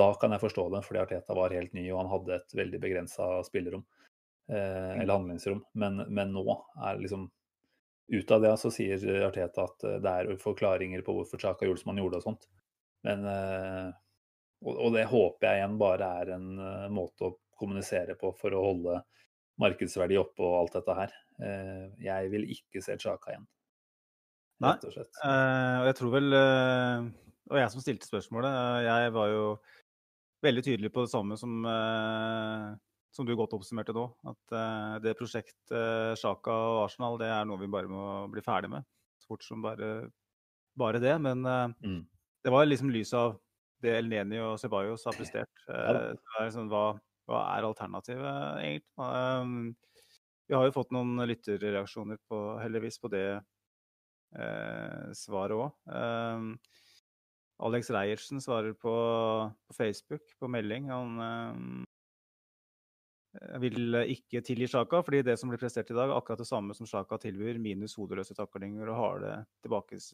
[0.00, 2.80] da kan jeg forstå det, fordi Arteta var helt ny og han hadde et veldig
[2.80, 3.84] begrensa spillerom.
[4.48, 5.60] Eh, eller handlingsrom.
[5.72, 7.28] Men, men, nå er liksom
[8.10, 12.18] Ut av det så sier Arteta at det er forklaringer på hvorfor Chaka han gjorde
[12.18, 12.48] og sånt.
[13.06, 13.92] Men eh,
[14.60, 18.56] og, og, det håper jeg igjen bare er en uh, måte å kommunisere på for
[18.56, 19.00] å holde
[19.60, 21.16] markedsverdi oppe og alt dette her.
[21.40, 23.48] Uh, jeg vil ikke se Chaka igjen.
[24.60, 28.52] Nei, og uh, jeg tror vel Og jeg som stilte spørsmålet.
[28.84, 29.44] Jeg var jo
[30.44, 31.64] veldig tydelig på det samme som,
[33.16, 34.04] som du godt oppsummerte nå.
[34.30, 34.54] At
[35.02, 38.86] det prosjektet Sjaka og Arsenal det er noe vi bare må bli ferdig med.
[39.18, 39.90] Så fort som bare,
[40.78, 41.16] bare det.
[41.24, 41.98] Men mm.
[42.46, 43.34] det var liksom lys av
[43.84, 45.52] det El Neni og Ceballos har prestert.
[45.68, 46.14] Ja.
[46.40, 46.84] Er sånn, hva,
[47.30, 48.84] hva, er alternativet, egentlig?
[49.00, 49.54] Um,
[50.50, 53.38] vi har jo fått noen lytterreaksjoner på, heldigvis på det
[54.34, 55.70] eh, svaret òg.
[55.86, 56.58] Um,
[57.62, 58.90] Alex Reiertsen svarer på,
[59.68, 60.90] på, Facebook på melding.
[60.90, 61.54] Han eh,
[63.62, 66.74] vil ikke tilgi Sjaka, fordi det som blir prestert i dag, er akkurat det samme
[66.74, 70.10] som Sjaka tilbyr, minus hodeløse taklinger og harde tilbakes,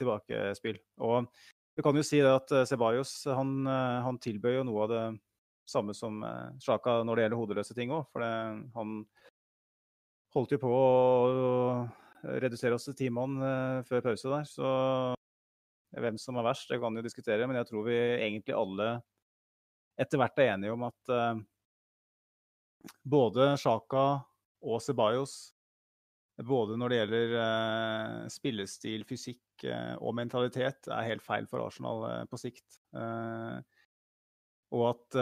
[0.00, 0.82] tilbakespill.
[1.06, 1.30] Og
[1.78, 3.62] vi kan jo si at Ceballos han,
[4.02, 5.02] han tilbød jo noe av det
[5.70, 6.16] samme som
[6.58, 8.08] Sjaka når det gjelder hodeløse ting òg.
[8.10, 8.32] For det,
[8.74, 8.96] han
[10.34, 10.80] holdt jo på å
[12.42, 13.38] redusere oss til ti mann
[13.86, 14.48] før pause der.
[14.50, 14.72] Så
[16.02, 17.46] hvem som er verst, det kan jo diskutere.
[17.46, 18.88] Men jeg tror vi egentlig alle
[20.02, 21.14] etter hvert er enige om at
[23.06, 24.04] både Sjaka
[24.66, 25.54] og Ceballos,
[26.46, 32.06] både når det gjelder uh, spillestil, fysikk uh, og mentalitet, er helt feil for Arsenal
[32.30, 32.80] på sikt.
[34.68, 35.16] og at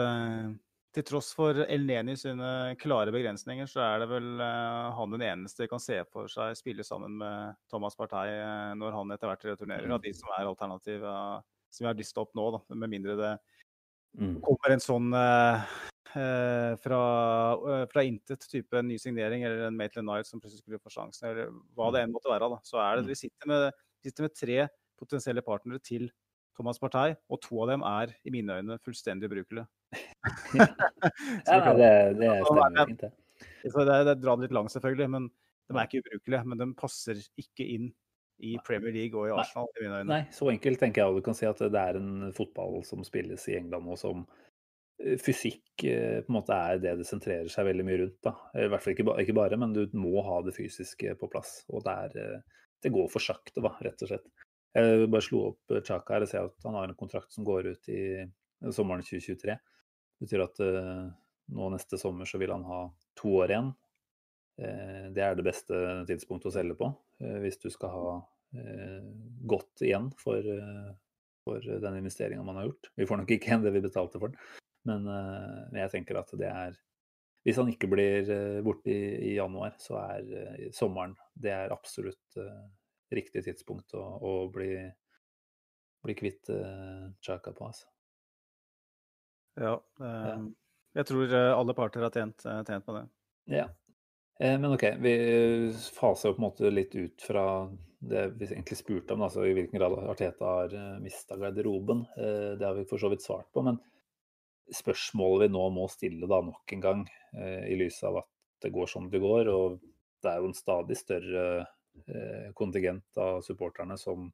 [0.97, 5.67] til tross for El Neni sine klare begrensninger, så er det vel han den eneste
[5.69, 8.33] kan se for seg spille sammen med Thomas Partey
[8.79, 12.33] når han etter hvert returnerer, av de som er alternativ som vi har lista opp
[12.35, 13.33] nå, da, med mindre det
[14.17, 14.39] mm.
[14.47, 15.13] kommer en sånn
[16.13, 17.01] fra,
[17.91, 21.51] fra intet type ny signering eller en Maitland Night som plutselig skulle få sjansen, eller
[21.77, 22.07] hva det mm.
[22.07, 22.49] enn måtte være.
[22.53, 23.11] da, så er det, mm.
[23.11, 23.67] Vi sitter med,
[24.05, 24.57] sitter med tre
[24.97, 26.09] potensielle partnere til
[26.57, 29.67] Thomas Partey, og to av dem er i mine øyne fullstendig ubrukelige.
[30.57, 33.11] ja, det, det stemmer fint, det.
[33.69, 35.29] Så det, det drar litt langt, selvfølgelig, men
[35.67, 36.43] de er ikke ubrukelige.
[36.49, 37.91] Men de passer ikke inn
[38.37, 39.69] i Premier League og i Arsenal.
[39.77, 40.09] i mine øyne.
[40.11, 43.47] Nei, så enkelt tenker jeg du kan si at det er en fotball som spilles
[43.49, 44.46] i England, og som eh,
[44.97, 48.17] fysikk eh, på en måte er det det sentrerer seg veldig mye rundt.
[48.25, 48.33] da.
[48.57, 51.61] I hvert fall ikke, ikke bare, men du må ha det fysiske på plass.
[51.69, 54.27] Og det, er, eh, det går for sakte, da, rett og slett.
[54.77, 57.71] Jeg bare slo opp Chaka her og ser at han har en kontrakt som går
[57.71, 58.01] ut i
[58.73, 59.55] sommeren 2023.
[59.57, 60.59] Det betyr at
[61.55, 62.83] nå neste sommer så vil han ha
[63.17, 63.71] to år igjen.
[65.15, 65.79] Det er det beste
[66.09, 66.91] tidspunktet å selge på
[67.41, 68.13] hvis du skal ha
[69.49, 70.45] godt igjen for,
[71.47, 72.91] for den investeringa man har gjort.
[72.99, 74.45] Vi får nok ikke igjen det vi betalte for den,
[74.87, 75.07] men
[75.75, 76.77] jeg tenker at det er
[77.45, 78.31] Hvis han ikke blir
[78.63, 82.39] borte i, i januar, så er sommeren det er absolutt
[83.13, 84.73] riktig tidspunkt å, å bli,
[86.03, 86.51] bli, kvitt
[87.23, 87.69] Chaka på.
[87.69, 87.87] Altså.
[89.57, 90.47] Ja, eh,
[90.97, 93.03] jeg tror eh, alle parter har tjent, eh, tjent på det.
[93.53, 93.67] Ja.
[94.39, 95.13] Eh, men OK, vi
[95.93, 97.45] faser jo på en måte litt ut fra
[97.97, 102.05] det vi egentlig spurte om, altså i hvilken grad Arteta har mista garderoben.
[102.17, 103.65] Eh, det har vi for så vidt svart på.
[103.65, 103.81] Men
[104.73, 107.05] spørsmålet vi nå må stille da nok en gang,
[107.37, 108.31] eh, i lys av at
[108.63, 109.77] det går som det går, og
[110.23, 111.67] det er jo en stadig større
[112.05, 114.31] Eh, kontingent av supporterne som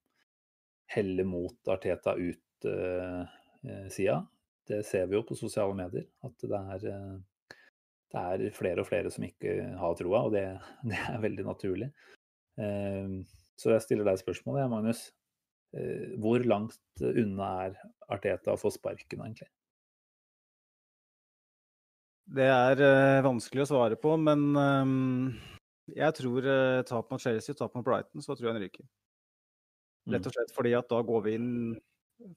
[0.86, 4.18] heller mot Arteta ut-sida.
[4.18, 4.26] Eh,
[4.68, 6.84] det ser vi jo på sosiale medier, at det er,
[8.14, 10.46] det er flere og flere som ikke har troa, og det,
[10.90, 11.90] det, er veldig naturlig.
[12.54, 15.02] Så jeg stiller deg spørsmålet, Magnus.
[16.22, 17.80] Hvor langt unna er
[18.14, 19.50] Arteta å få sparken, egentlig?
[22.24, 22.80] Det er
[23.26, 24.56] vanskelig å svare på, men
[25.92, 28.86] jeg tror uh, tap mot Chelsea, tap mot Brighton, så tror jeg han ryker.
[30.14, 30.36] Rett og mm.
[30.38, 31.52] slett fordi at da går vi inn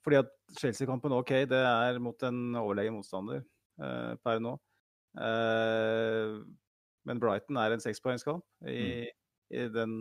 [0.05, 3.43] Fordi at Chelsea-kampen, OK, det er mot en overlegen motstander
[3.79, 4.57] uh, per nå.
[5.17, 6.43] Uh,
[7.07, 9.13] men Brighton er en sekspoengskamp i, mm.
[9.55, 9.93] i den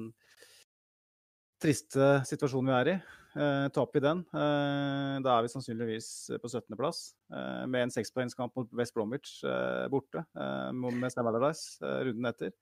[1.63, 2.97] triste situasjonen vi er i.
[3.37, 6.09] Uh, Taper vi den, eh, da er vi sannsynligvis
[6.41, 7.01] på 17.-plass.
[7.37, 10.25] Eh, med en sekspoengskamp mot West Bromwich uh, borte
[10.73, 11.77] med Sam Allardyce
[12.09, 12.55] runden etter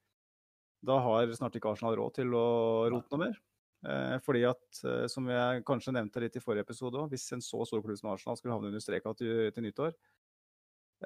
[0.84, 2.46] da har snart ikke Arsenal råd til å
[2.92, 3.38] rote noe mer.
[3.84, 7.44] Eh, fordi at, eh, som jeg kanskje nevnte litt i forrige episode òg, hvis en
[7.44, 9.92] så stor klubb som Arsenal skulle havne under streka til, til nyttår,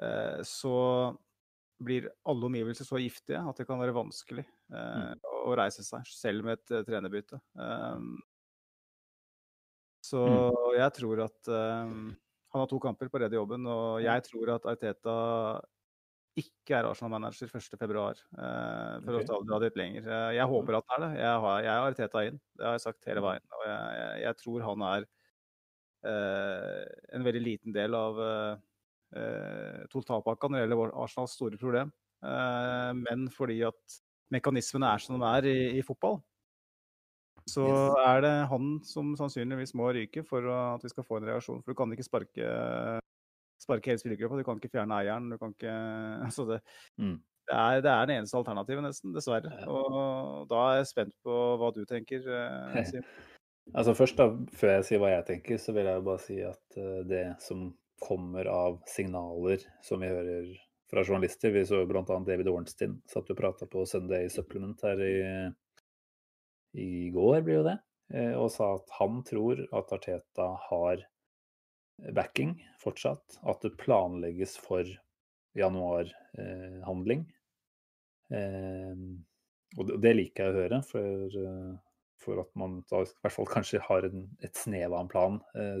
[0.03, 0.75] eh, så
[1.79, 5.27] blir alle omgivelser så giftige at det kan være vanskelig eh, mm.
[5.47, 7.39] å reise seg, selv med et trenerbytte.
[7.55, 8.17] Um,
[10.09, 10.77] så mm.
[10.79, 12.07] jeg tror at um,
[12.49, 15.17] han har to kamper på redd jobben, og jeg tror at Arteta
[16.39, 17.77] ikke er Arsenal-manager 1.2.
[17.77, 19.29] Uh, for okay.
[19.35, 20.09] å dra det litt lenger.
[20.09, 21.21] Uh, jeg håper at han er det.
[21.21, 23.45] Jeg har, jeg har Arteta inn, det har jeg sagt hele veien.
[23.57, 25.07] Og jeg, jeg, jeg tror han er
[26.09, 26.83] uh,
[27.17, 31.93] en veldig liten del av uh, totalpakka når det gjelder Arsenals store problem.
[32.19, 33.99] Eh, men fordi at
[34.33, 36.19] mekanismene er som de er i, i fotball,
[37.49, 37.99] så yes.
[38.05, 41.63] er det han som sannsynligvis må ryke for at vi skal få en reaksjon.
[41.63, 42.51] For du kan ikke sparke
[43.59, 44.39] sparke hele spillergruppa.
[44.39, 45.29] Du kan ikke fjerne eieren.
[45.31, 45.73] Du kan ikke
[46.27, 46.61] Altså, det,
[46.97, 47.17] mm.
[47.49, 49.15] det, er, det, er, det eneste alternativet, nesten.
[49.15, 49.51] Dessverre.
[49.67, 53.03] Og da er jeg spent på hva du tenker, eh,
[53.77, 54.31] altså først, da,
[54.61, 57.69] før jeg sier hva jeg tenker, så vil jeg bare si at uh, det som
[57.99, 60.53] kommer av signaler som vi hører
[60.89, 62.03] fra journalister Vi så bl.a.
[62.25, 65.17] David Ornstein satt og prata på Sunday Supplement her i,
[66.77, 67.77] i går, blir jo det,
[68.13, 71.05] eh, og sa at han tror at Arteta har
[72.15, 73.39] backing fortsatt.
[73.43, 74.87] At det planlegges for
[75.57, 77.25] januarhandling.
[78.33, 79.05] Eh,
[79.77, 81.35] og det liker jeg å høre, for,
[82.17, 85.35] for at man da i hvert fall kanskje har en, et snev av en plan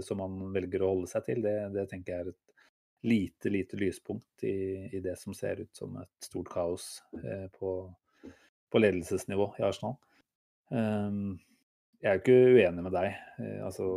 [0.05, 1.41] som man velger å holde seg til.
[1.41, 2.49] Det, det tenker jeg er et
[3.01, 7.93] lite, lite lyspunkt i, i, det som ser ut som et stort kaos eh, på,
[8.71, 9.95] på, ledelsesnivå i Arsenal.
[10.69, 11.39] Um,
[11.99, 13.17] jeg er jo ikke uenig med deg.
[13.43, 13.87] Eh, altså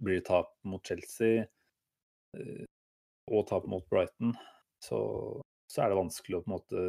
[0.00, 1.44] Blir det tap mot Chelsea
[2.36, 2.64] eh,
[3.26, 4.32] og tap mot Brighton,
[4.82, 4.98] så,
[5.70, 6.82] så, er det vanskelig å på en måte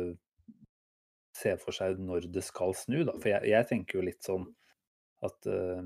[1.37, 3.01] se for seg når det skal snu.
[3.07, 3.15] Da.
[3.17, 4.45] For jeg, jeg tenker jo litt sånn
[5.25, 5.81] at uh,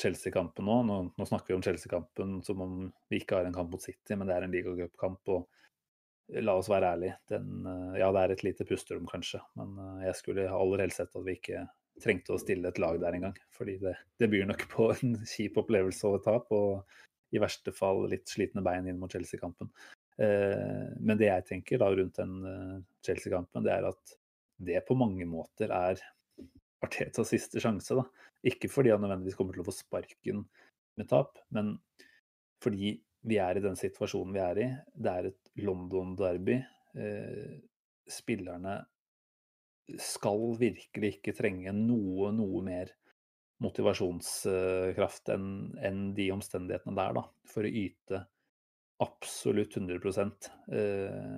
[0.00, 0.76] Chelsea-kampen nå.
[0.88, 0.98] nå.
[1.12, 1.26] nå.
[1.28, 2.76] snakker vi om Chelsea-kampen som om
[3.12, 5.32] vi ikke har en kamp mot City, men det er en ligacupkamp.
[5.36, 7.68] Og la oss være ærlige, den,
[8.00, 11.36] ja, det er et lite pusterom kanskje, men jeg skulle aller helst sett at vi
[11.36, 11.64] ikke
[12.02, 13.36] trengte å stille et lag der engang.
[13.56, 17.74] Fordi det, det byr nok på en kjip opplevelse og et tap, og i verste
[17.74, 19.70] fall litt slitne bein inn mot Chelsea-kampen.
[20.20, 22.40] Eh, men det jeg tenker da rundt den
[23.06, 24.16] Chelsea-kampen, det er at
[24.60, 26.00] det på mange måter er
[26.84, 27.96] Artetas siste sjanse.
[27.96, 28.04] da.
[28.46, 30.44] Ikke fordi han nødvendigvis kommer til å få sparken
[30.98, 31.74] med tap, men
[32.64, 32.94] fordi
[33.28, 34.68] vi er i den situasjonen vi er i.
[34.94, 36.56] Det er et London-derby.
[37.00, 37.58] Eh,
[38.10, 38.80] spillerne
[39.98, 42.92] skal virkelig ikke trenge noe, noe mer
[43.60, 45.48] motivasjonskraft enn
[45.84, 48.22] en de omstendighetene der, da, for å yte
[49.00, 49.96] absolutt 100
[50.72, 51.36] eh,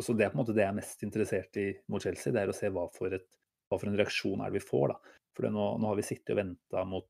[0.00, 2.44] Så det er på en måte det jeg er mest interessert i mot Chelsea, det
[2.44, 3.26] er å se hva for, et,
[3.68, 4.94] hva for en reaksjon er det vi får.
[4.94, 5.16] da.
[5.36, 7.08] For nå, nå, har vi sittet og venta mot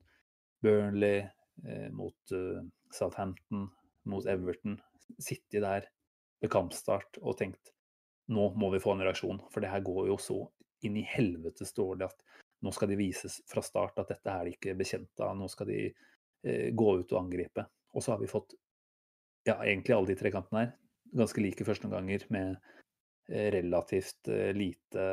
[0.63, 1.23] Burnley,
[1.67, 2.63] eh, mot uh,
[2.95, 3.69] Southampton,
[4.11, 4.79] mot Everton.
[5.19, 5.87] Sittet der
[6.43, 7.73] ved kampstart og tenkt
[8.33, 9.41] nå må vi få en reaksjon.
[9.53, 10.39] For det her går jo så
[10.87, 12.25] inn i helvete står det at
[12.63, 15.35] nå skal de vises fra start at dette er de ikke bekjent av.
[15.39, 17.67] Nå skal de eh, gå ut og angripe.
[17.93, 18.55] Og så har vi fått
[19.49, 20.73] ja, egentlig alle de tre kantene her
[21.13, 22.57] ganske like førsteomganger med
[23.29, 25.07] eh, relativt eh, lite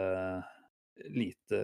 [1.00, 1.60] lite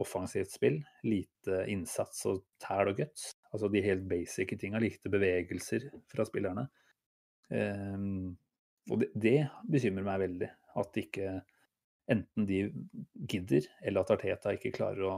[0.00, 3.26] offensivt spill, lite innsats og tæl og guts.
[3.52, 6.64] Altså de helt basic tinga, lite bevegelser fra spillerne.
[7.52, 8.38] Um,
[8.88, 9.34] og det, det,
[9.68, 10.48] bekymrer meg veldig.
[10.80, 11.42] At ikke
[12.10, 12.64] enten de
[13.30, 15.16] gidder, eller at Arteta ikke klarer å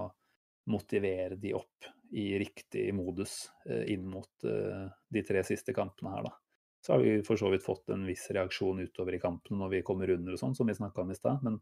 [0.70, 6.28] motivere de opp i riktig modus uh, inn mot uh, de tre siste kampene her,
[6.28, 6.35] da.
[6.83, 9.85] Så har vi for så vidt fått en viss reaksjon utover i kampene når vi
[9.87, 11.61] kommer under og sånn, som vi snakka om i stad, men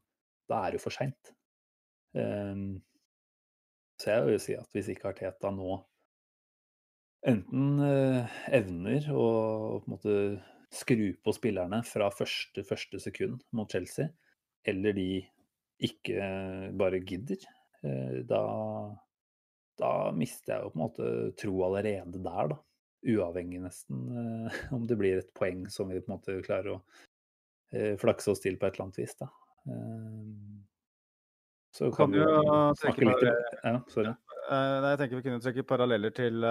[0.49, 1.33] da er det jo for seint.
[2.17, 2.81] Um,
[4.01, 5.77] så jeg vil si at hvis ikke Arteta nå
[7.29, 9.27] enten uh, evner å
[9.83, 10.17] på en måte
[10.73, 14.09] skru på spillerne fra første, første sekund mot Chelsea,
[14.69, 15.11] eller de
[15.81, 16.27] ikke
[16.77, 17.45] bare gidder,
[17.87, 18.41] uh, da,
[19.81, 22.59] da mister jeg jo på en måte tro allerede der, da.
[23.11, 26.83] Uavhengig nesten uh, om det blir et poeng som vi på en måte klarer å
[28.03, 29.13] flakse oss til på et eller annet vis.
[29.15, 29.29] da.
[31.71, 33.21] Så kan, kan du snakke litt
[33.63, 34.11] Ja, sorry.
[34.51, 36.43] Nei, jeg tenker vi kunne trekke paralleller til,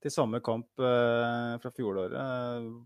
[0.00, 2.16] til samme kamp eh, fra fjoråret.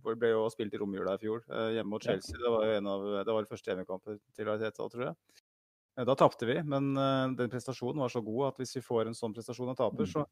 [0.03, 1.45] hvor det ble jo spilt i romjula i fjor,
[1.77, 2.39] hjemme mot Chelsea.
[2.41, 5.43] Det var jo en av, det var første hjemmekampen til Arteta, tror jeg.
[6.09, 6.91] Da tapte vi, men
[7.39, 10.11] den prestasjonen var så god at hvis vi får en sånn prestasjon og taper, mm.
[10.11, 10.25] så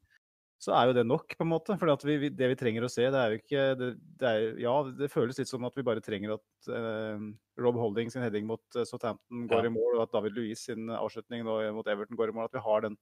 [0.62, 1.74] så er jo det nok, på en måte.
[1.78, 3.88] For det vi trenger å se, det er jo ikke det,
[4.20, 7.24] det er, Ja, det føles litt som at vi bare trenger at uh,
[7.58, 9.72] Rob Holding sin heading mot Southampton går ja.
[9.72, 12.46] i mål, og at David Louis sin avslutning nå, mot Everton går i mål.
[12.46, 12.98] At vi har den,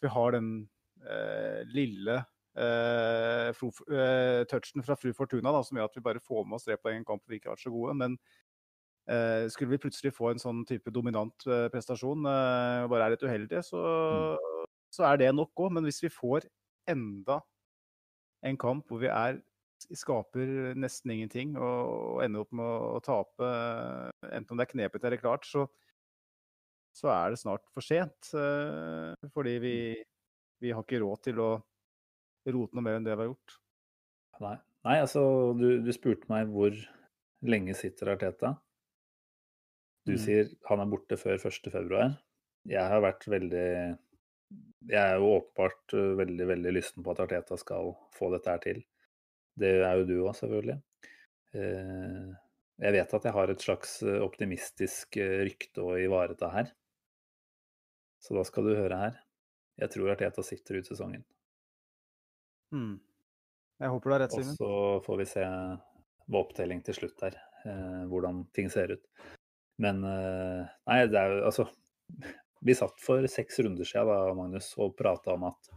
[0.00, 0.50] vi har den
[2.58, 3.86] uh, fru, fro,
[4.50, 6.98] touchen fra Fru Fortuna da, som gjør at vi bare får med oss tre poeng
[6.98, 7.96] i en kamp vi ikke har vært så gode.
[8.04, 8.20] Men
[9.50, 13.80] skulle vi plutselig få en sånn type dominant prestasjon, og bare er litt uheldige, så,
[13.80, 14.68] mm.
[14.94, 15.72] så er det nok òg.
[15.74, 16.46] Men hvis vi får
[16.92, 17.40] enda
[18.46, 19.40] en kamp hvor vi er
[19.96, 23.50] skaper nesten ingenting og ender opp med å tape,
[24.28, 25.66] enten om det er knepet eller klart, så,
[26.96, 28.32] så er det snart for sent.
[28.36, 29.74] Eh, fordi vi,
[30.62, 31.50] vi har ikke råd til å
[32.54, 33.56] rote noe mer enn det vi har gjort.
[34.40, 34.56] Nei,
[34.88, 35.22] Nei altså
[35.58, 36.76] du, du, spurte meg hvor
[37.44, 38.54] lenge sitter Arteta.
[40.08, 40.20] Du mm.
[40.20, 42.06] sier han er borte før 1.2.
[42.70, 43.66] Jeg har vært veldig
[44.88, 48.62] jeg er jo åpenbart uh, veldig veldig lysten på at Arteta skal få dette her
[48.64, 48.80] til.
[49.60, 50.78] Det er jo du òg, selvfølgelig.
[51.54, 52.30] Uh,
[52.80, 56.72] jeg vet at jeg har et slags uh, optimistisk rykte å ivareta her.
[58.20, 59.20] Så da skal du høre her.
[59.80, 61.24] Jeg tror Arteta sitter ut sesongen.
[62.74, 62.98] Hmm.
[63.80, 64.54] Jeg håper du har rett, Simen.
[64.54, 64.72] Og så
[65.06, 65.44] får vi se
[66.30, 67.36] ved opptelling til slutt her,
[68.10, 69.06] hvordan ting ser ut.
[69.80, 71.64] Men nei, det er jo altså
[72.60, 75.70] Vi satt for seks runder siden da, Magnus, og prata om at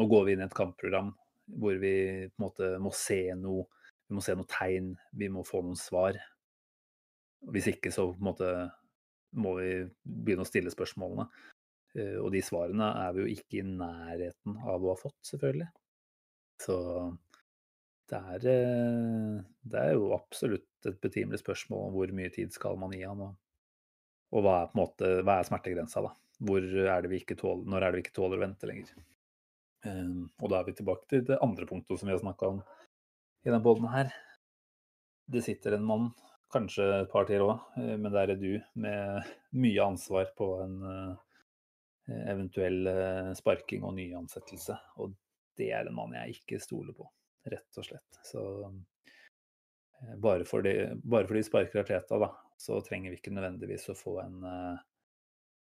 [0.00, 1.12] nå går vi inn i et kampprogram
[1.60, 1.94] hvor vi
[2.30, 3.66] på en måte må se noe,
[4.08, 6.18] vi må se noe tegn, vi må få noen svar.
[7.50, 8.50] Hvis ikke så på en måte
[9.40, 9.70] må vi
[10.02, 11.26] begynne å stille spørsmålene.
[11.98, 15.70] Eh, og de svarene er vi jo ikke i nærheten av å ha fått, selvfølgelig.
[16.60, 16.76] Så
[18.10, 22.78] det er, eh, det er jo absolutt et betimelig spørsmål om hvor mye tid skal
[22.80, 23.36] man gi han, og,
[24.34, 26.14] og hva, er måte, hva er smertegrensa, da?
[26.40, 28.90] Hvor er det vi ikke tåler, når er det vi ikke tåler å vente lenger?
[29.84, 32.58] Um, og da er vi tilbake til det andre punktet som vi har snakka om
[32.60, 34.10] i denne bolden her.
[35.30, 36.10] Det sitter en mann,
[36.52, 40.78] kanskje et par til òg, eh, men der er du med mye ansvar på en
[42.10, 42.88] eventuell
[43.38, 44.74] sparking og nyansettelse.
[44.98, 45.12] Og
[45.58, 47.08] det er en mann jeg ikke stoler på,
[47.50, 48.20] rett og slett.
[48.26, 53.98] Så uh, bare fordi, bare fordi sparker Arteta, da, så trenger vi ikke nødvendigvis å
[53.98, 54.38] få en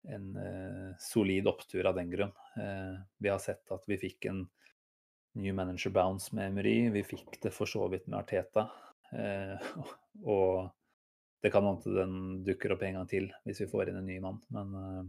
[0.09, 2.33] en eh, solid opptur av den grunn.
[2.57, 4.45] Eh, vi har sett at vi fikk en
[5.41, 6.91] new manager bounce med Emery.
[6.91, 8.69] Vi fikk det for så vidt med Arteta.
[9.13, 9.71] Eh,
[10.37, 10.71] og
[11.43, 14.21] det kan hende den dukker opp en gang til hvis vi får inn en ny
[14.25, 14.41] mann.
[14.55, 15.05] Men, eh,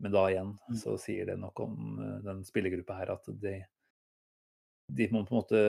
[0.00, 0.76] men da igjen mm.
[0.80, 3.58] så sier det nok om eh, den spillergruppa her at de,
[4.88, 5.60] de må på en måte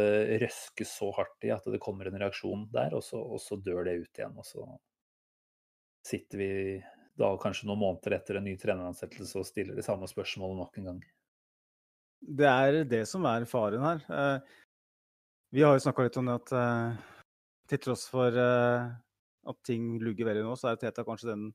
[0.41, 3.83] røske så hardt i at det kommer en reaksjon der, og så, og så dør
[3.89, 4.37] det ut igjen.
[4.39, 4.65] Og så
[6.07, 6.51] sitter vi
[7.19, 10.89] da kanskje noen måneder etter en ny treneransettelse og stiller de samme spørsmålene nok en
[10.93, 11.01] gang.
[12.21, 14.05] Det er det som er faren her.
[14.07, 14.59] Eh,
[15.51, 17.07] vi har jo snakka litt om det at eh,
[17.73, 21.45] til tross for at ting lugger veldig nå, så er Teta kanskje den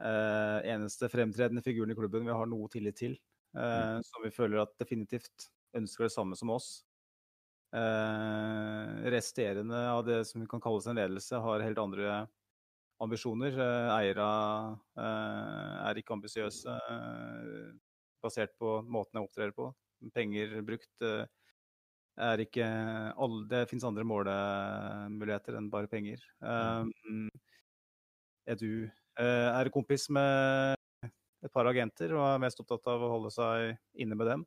[0.00, 3.12] eneste fremtredende figuren i klubben vi har noe tillit til.
[3.52, 4.00] Mm.
[4.06, 6.70] Som vi føler at definitivt ønsker det samme som oss.
[9.14, 12.22] Resterende av det som kan kalles en ledelse, har helt andre
[13.02, 13.56] ambisjoner.
[13.58, 14.28] Eh, eiere
[14.96, 17.70] eh, er ikke ambisiøse eh,
[18.22, 19.70] basert på måten jeg opptrer på.
[20.14, 21.04] Penger brukt
[22.22, 26.24] er ikke alle, Det fins andre målemuligheter enn bare penger.
[26.42, 26.90] Um,
[28.42, 30.78] er du er kompis med
[31.42, 34.44] et par agenter og er mest opptatt av å holde seg inne med dem?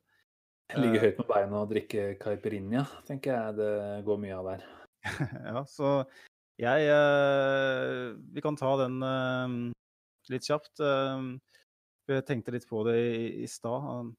[0.80, 3.74] Ligge høyt med beina og drikke caipirinha, tenker jeg det
[4.06, 4.64] går mye av der.
[5.52, 5.90] ja, så
[6.58, 8.96] jeg uh, Vi kan ta den
[10.32, 10.82] litt kjapt.
[12.06, 14.10] Jeg tenkte litt på det i, i stad.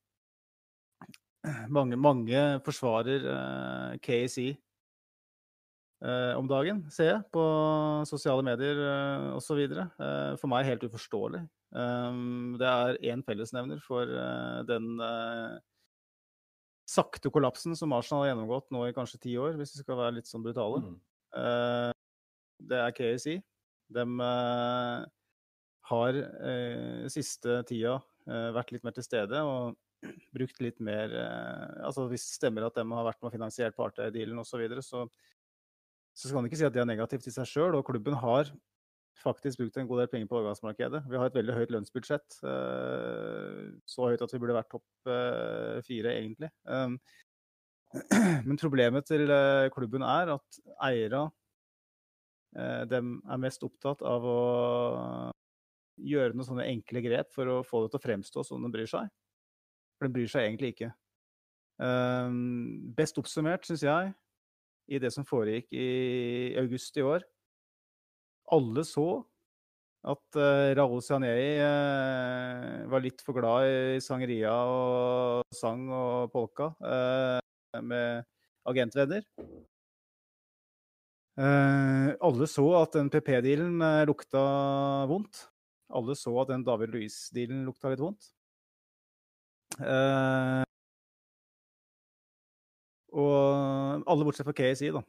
[1.71, 3.27] Mange, mange, forsvarer
[4.03, 4.53] KSI
[6.37, 7.43] om dagen, ser jeg, på
[8.05, 9.63] sosiale medier eh, osv.
[9.97, 11.41] Uh, for meg helt uforståelig.
[11.73, 14.07] Um, det er én fellesnevner for
[14.69, 15.01] den
[16.87, 20.19] sakte kollapsen som Arsenal har gjennomgått nå i kanskje ti år, hvis vi skal være
[20.19, 20.85] litt sånn brutale.
[20.85, 20.97] Mm
[22.57, 23.35] det er KSI.
[23.93, 24.03] De
[25.91, 26.21] har
[27.13, 27.97] siste tida
[28.55, 29.77] vært litt mer til stede og
[30.35, 34.41] brukt litt mer Altså hvis det stemmer at de har vært med og finansiert partidealen
[34.41, 35.05] osv., så, videre, så
[36.17, 37.77] så skal man ikke si at det er negativt i seg sjøl.
[37.77, 38.49] Og klubben har
[39.21, 41.03] faktisk brukt en god del penger på overgangsmarkedet.
[41.09, 42.39] Vi har et veldig høyt lønnsbudsjett.
[42.41, 45.11] Så høyt at vi burde vært topp
[45.85, 46.49] fire, egentlig.
[48.49, 49.29] Men problemet til
[49.73, 51.27] klubben er at eiere
[52.57, 54.37] Eh, er mest opptatt av å
[55.97, 58.89] gjøre noen sånne enkle grep for å få det til å fremstå som de bryr
[58.89, 59.09] seg.
[59.97, 60.91] For de bryr seg egentlig ikke.
[61.77, 64.13] Um, best oppsummert, syns jeg,
[64.87, 67.25] i det som foregikk i august i år.
[68.55, 69.07] Alle så
[70.07, 76.71] at uh, Raoul Sianei uh, var litt for glad i sangeria og sang og polka
[76.79, 78.23] uh, med
[78.67, 79.25] agentvenner.
[81.37, 84.41] Eh, alle så at den PP-dealen lukta
[85.09, 85.43] vondt.
[85.93, 88.31] Alle så at den David Louise-dealen lukta litt vondt.
[89.77, 90.63] Eh,
[93.13, 95.03] og alle bortsett fra KSI, da.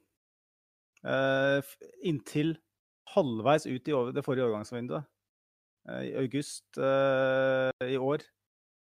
[2.06, 2.56] inntil
[3.14, 5.06] halvveis ut i det forrige overgangsvinduet,
[6.04, 8.24] i august i år,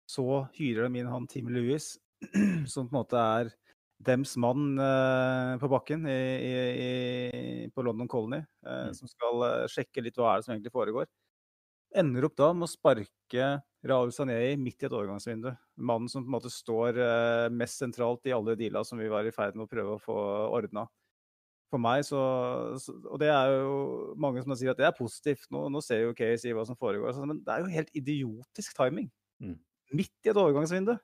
[0.09, 1.96] så hyrer de inn han Tim Lewis,
[2.72, 3.53] som på en måte er
[3.99, 8.94] dems mann uh, på bakken i, i, i, på London Colony, uh, mm.
[8.94, 11.09] som skal uh, sjekke litt hva er det som egentlig foregår.
[11.99, 13.49] Ender opp da med å sparke
[13.87, 15.53] Raul Sanei midt i et overgangsvindu.
[15.79, 16.99] Mannen som på en måte står
[17.55, 20.16] mest sentralt i alle deala som vi var i ferd med å prøve å få
[20.59, 20.89] ordna.
[21.68, 22.18] For meg så,
[23.11, 25.45] Og det er jo mange som sier at det er positivt.
[25.53, 27.12] Nå, nå ser jo KSI hva som foregår.
[27.29, 29.11] Men det er jo helt idiotisk timing.
[29.43, 29.59] Mm.
[29.99, 30.97] Midt i et overgangsvindu.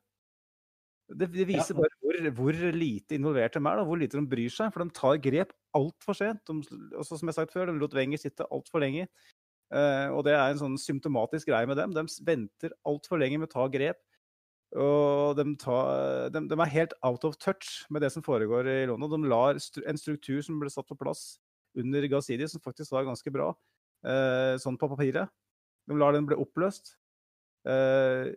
[1.05, 1.83] Det, det viser ja.
[1.83, 4.73] bare hvor, hvor, lite involvert de er, da, hvor lite de bryr seg.
[4.73, 6.41] For de tar grep altfor sent.
[6.49, 9.11] De, også, som jeg har sagt før, de lot Wenger sitte altfor lenge.
[9.73, 11.95] Eh, og det er en sånn symptomatisk greie med dem.
[11.97, 14.03] De venter altfor lenge med å ta grep.
[14.75, 18.79] Og de, tar, de, de er helt out of touch med det som foregår i
[18.91, 19.13] London.
[19.23, 21.37] De lar en struktur som ble satt på plass
[21.79, 23.53] under Gazidi, som faktisk var ganske bra,
[24.07, 25.31] eh, sånn på papiret.
[25.87, 26.97] De lar den bli oppløst.
[27.67, 28.31] Eh,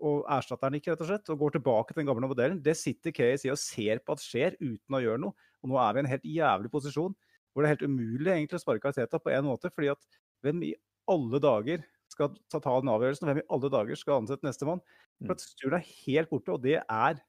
[0.00, 2.60] og erstatter den ikke, rett og slett, og går tilbake til den gamle modellen.
[2.64, 5.48] Det sitter KSI og ser på at skjer, uten å gjøre noe.
[5.60, 7.16] Og nå er vi i en helt jævlig posisjon
[7.50, 9.72] hvor det er helt umulig egentlig å sparke Arteta på en måte.
[9.74, 10.74] fordi at hvem i
[11.10, 13.28] alle dager skal ta, ta den avgjørelsen?
[13.28, 14.82] Hvem i alle dager skal ansette nestemann?
[15.20, 17.20] For at strukturen er helt borte, og det er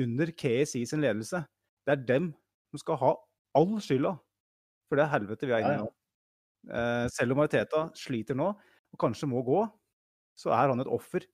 [0.00, 1.42] under KSI sin ledelse.
[1.86, 2.30] Det er dem
[2.72, 3.12] som skal ha
[3.56, 4.16] all skylda
[4.86, 5.88] for det helvete vi er inne i nå.
[6.66, 9.64] Eh, selv om Mariteta sliter nå, og kanskje må gå,
[10.36, 11.24] så er han et offer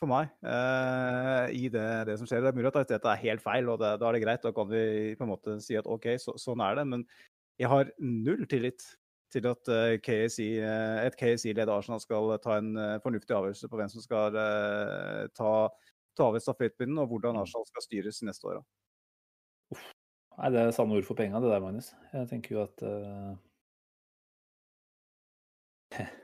[0.00, 2.42] for meg eh, i det, det som skjer.
[2.42, 4.44] Det er mulig at Mariteta er helt feil, og det, da er det greit.
[4.44, 6.86] Da kan vi på en måte si at OK, så, sånn er det.
[6.90, 7.06] Men
[7.60, 8.86] jeg har null tillit
[9.34, 13.80] til at eh, KSI, eh, et KSI-ledet Arsenal skal ta en eh, fornuftig avgjørelse på
[13.80, 15.52] hvem som skal eh, ta,
[16.14, 18.62] ta over stafettpinnen, og hvordan Arsenal skal styres neste år.
[19.74, 19.86] Uff.
[20.34, 21.92] Nei, det er sanne ord for penga, det der, Magnus.
[22.10, 23.34] Jeg tenker jo at uh...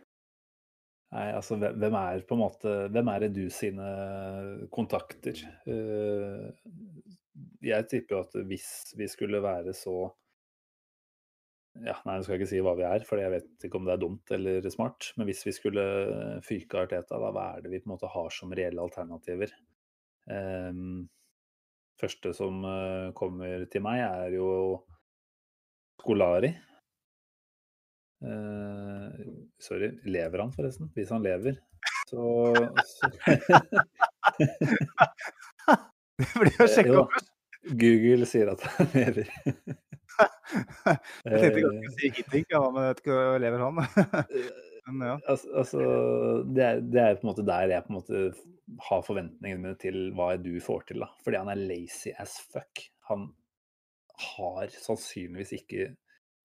[1.15, 3.87] Nei, altså hvem hvem er på en måte Hvem er det du sine
[4.75, 5.39] kontakter?
[5.67, 6.51] Uh...
[7.65, 8.67] Jeg tipper jo at hvis
[8.99, 10.11] vi skulle være så
[11.79, 13.95] ja, nei, jeg skal ikke si hva vi er, for jeg vet ikke om det
[13.95, 15.13] er dumt eller smart.
[15.17, 15.85] Men hvis vi skulle
[16.47, 19.55] fyke Arteta, da hva er det vi på en måte har som reelle alternativer?
[20.31, 21.09] Um,
[22.01, 24.49] første som eh, kommer til meg, er jo
[26.01, 26.51] Skolari.
[28.21, 29.09] Uh,
[29.61, 30.91] sorry, lever han forresten?
[30.97, 31.61] Hvis han lever,
[32.11, 32.53] så,
[32.85, 33.09] så
[36.21, 37.15] Det blir å Eh, sjekke opp.
[37.81, 39.31] Google sier at han lever.
[41.25, 43.81] Jeg tenkte ikke å si Hitting, ja, men jeg vet ikke lever han.
[44.91, 45.17] Men ja.
[45.29, 45.83] Altså, altså
[46.51, 48.23] det, er, det er på en måte der jeg på en måte
[48.89, 51.05] har forventningene mine til hva du får til.
[51.05, 51.11] da.
[51.23, 52.83] Fordi han er lazy as fuck.
[53.11, 53.29] Han
[54.35, 55.93] har sannsynligvis ikke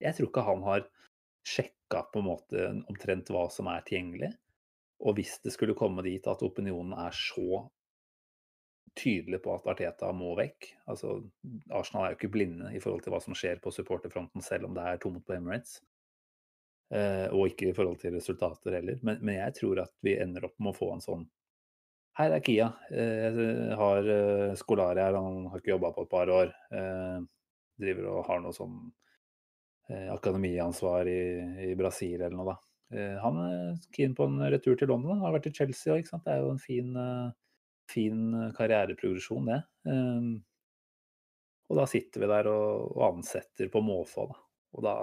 [0.03, 0.86] Jeg tror ikke han har
[1.45, 4.34] sjekka på en måte omtrent hva som er tilgjengelig.
[5.05, 7.66] Og hvis det skulle komme dit at opinionen er så
[8.96, 11.18] tydelig på at Arteta må vekk altså
[11.76, 14.76] Arsenal er jo ikke blinde i forhold til hva som skjer på supporterfronten, selv om
[14.78, 15.82] det er tomt på Emirates.
[16.93, 19.00] Eh, og ikke i forhold til resultater heller.
[19.02, 21.24] Men, men jeg tror at vi ender opp med å få en sånn
[22.16, 22.68] Her er Kia.
[22.93, 26.54] Eh, Jeg har eh, Skolari her, han har ikke jobba på et par år.
[26.72, 27.18] Eh,
[27.82, 28.78] Driver og har noe sånn
[29.89, 31.20] eh, akademiansvar i,
[31.72, 32.58] i Brasil eller noe, da.
[32.96, 35.18] Eh, Han er keen på en retur til London.
[35.18, 36.24] Han har vært i Chelsea òg, ikke sant.
[36.30, 37.34] Det er jo en fin, eh,
[37.92, 39.62] fin karriereprogresjon, det.
[39.92, 40.30] Eh,
[41.70, 44.36] Og da sitter vi der og, ansetter på måfå, da.
[44.78, 44.96] Og da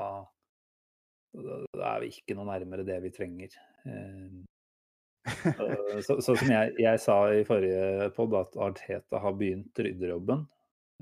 [1.33, 3.55] da er vi ikke noe nærmere det vi trenger.
[3.89, 4.43] Eh,
[6.07, 10.47] så- så, som jeg, jeg sa i forrige pod, at Arteta har begynt ryddejobben.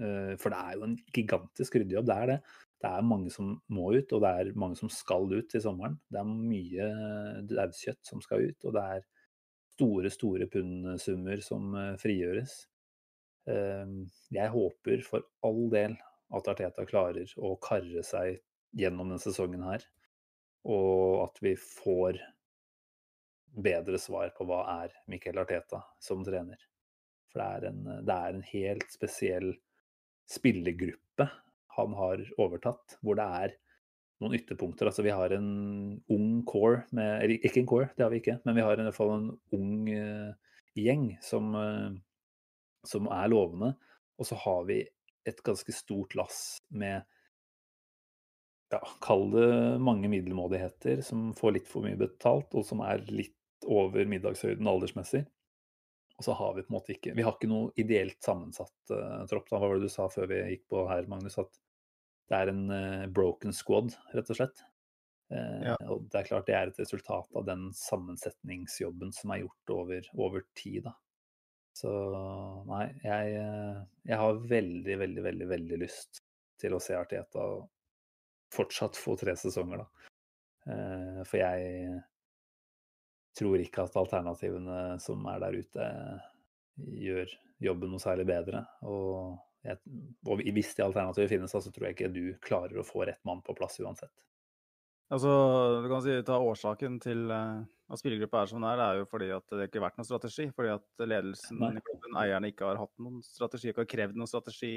[0.01, 2.41] Eh, For det er jo en gigantisk ryddejobb, det er det.
[2.81, 5.99] Det er mange som må ut, og det er mange som skal ut til sommeren.
[6.11, 6.87] Det er mye
[7.51, 9.03] dauskjøtt som skal ut, og det er
[9.81, 12.57] store, store pundsummer som eh, frigjøres.
[13.49, 13.97] Eh,
[14.37, 15.97] Jeg håper for all del
[16.37, 18.39] at Arteta klarer å karre seg
[18.76, 19.83] gjennom denne sesongen her,
[20.68, 22.20] og at vi får
[23.51, 26.61] bedre svar på hva er Mikkel Arteta som trener.
[27.33, 29.51] For det er en, det er en helt spesiell
[30.31, 31.26] spillergruppe
[31.76, 33.57] han har overtatt, hvor det er
[34.21, 34.89] noen ytterpunkter.
[34.91, 35.51] Altså vi har en
[36.12, 38.87] ung core med Eller ikke en core, det har vi ikke, men vi har i
[38.87, 40.33] hvert fall en ung uh,
[40.79, 41.91] gjeng som, uh,
[42.87, 43.73] som er lovende.
[44.21, 44.83] Og så har vi
[45.29, 47.03] et ganske stort lass med
[48.71, 49.51] ja, kall det
[49.83, 55.25] mange middelmådigheter som får litt for mye betalt, og som er litt over middagshøyden aldersmessig.
[56.21, 59.25] Og så har vi på en måte ikke Vi har ikke noe ideelt sammensatt uh,
[59.29, 59.49] tropp.
[59.49, 59.57] Da.
[59.57, 61.39] Hva var det du sa før vi gikk på her, Magnus?
[61.41, 61.57] At
[62.31, 64.62] det er en eh, broken squad, rett og slett.
[65.35, 65.76] Eh, Ja.
[65.91, 70.11] Og det er klart det er et resultat av den sammensetningsjobben som er gjort over,
[70.14, 70.95] over tid, da.
[71.81, 71.91] Så
[72.66, 76.22] nei, jeg, eh, jeg har veldig, veldig, veldig, veldig lyst
[76.61, 77.47] til å se Arteta
[78.55, 80.07] fortsatt få tre sesonger, da.
[81.24, 82.01] For jeg
[83.39, 85.87] tror ikke at alternativene som er der ute,
[87.01, 87.33] gjør
[87.64, 88.61] jobben noe særlig bedre.
[88.83, 89.76] Og, jeg,
[90.26, 93.42] og hvis de alternativene finnes, så tror jeg ikke du klarer å få rett mann
[93.44, 94.24] på plass uansett.
[95.11, 95.30] Altså,
[95.82, 99.00] du kan si ta Årsaken til eh, at spillergruppa er som den er, det er
[99.00, 100.46] jo fordi at det ikke har vært noen strategi.
[100.54, 101.72] Fordi at ledelsen Nei.
[101.74, 104.72] i klubben, eierne, ikke har hatt noen strategi, ikke har krevd noen strategi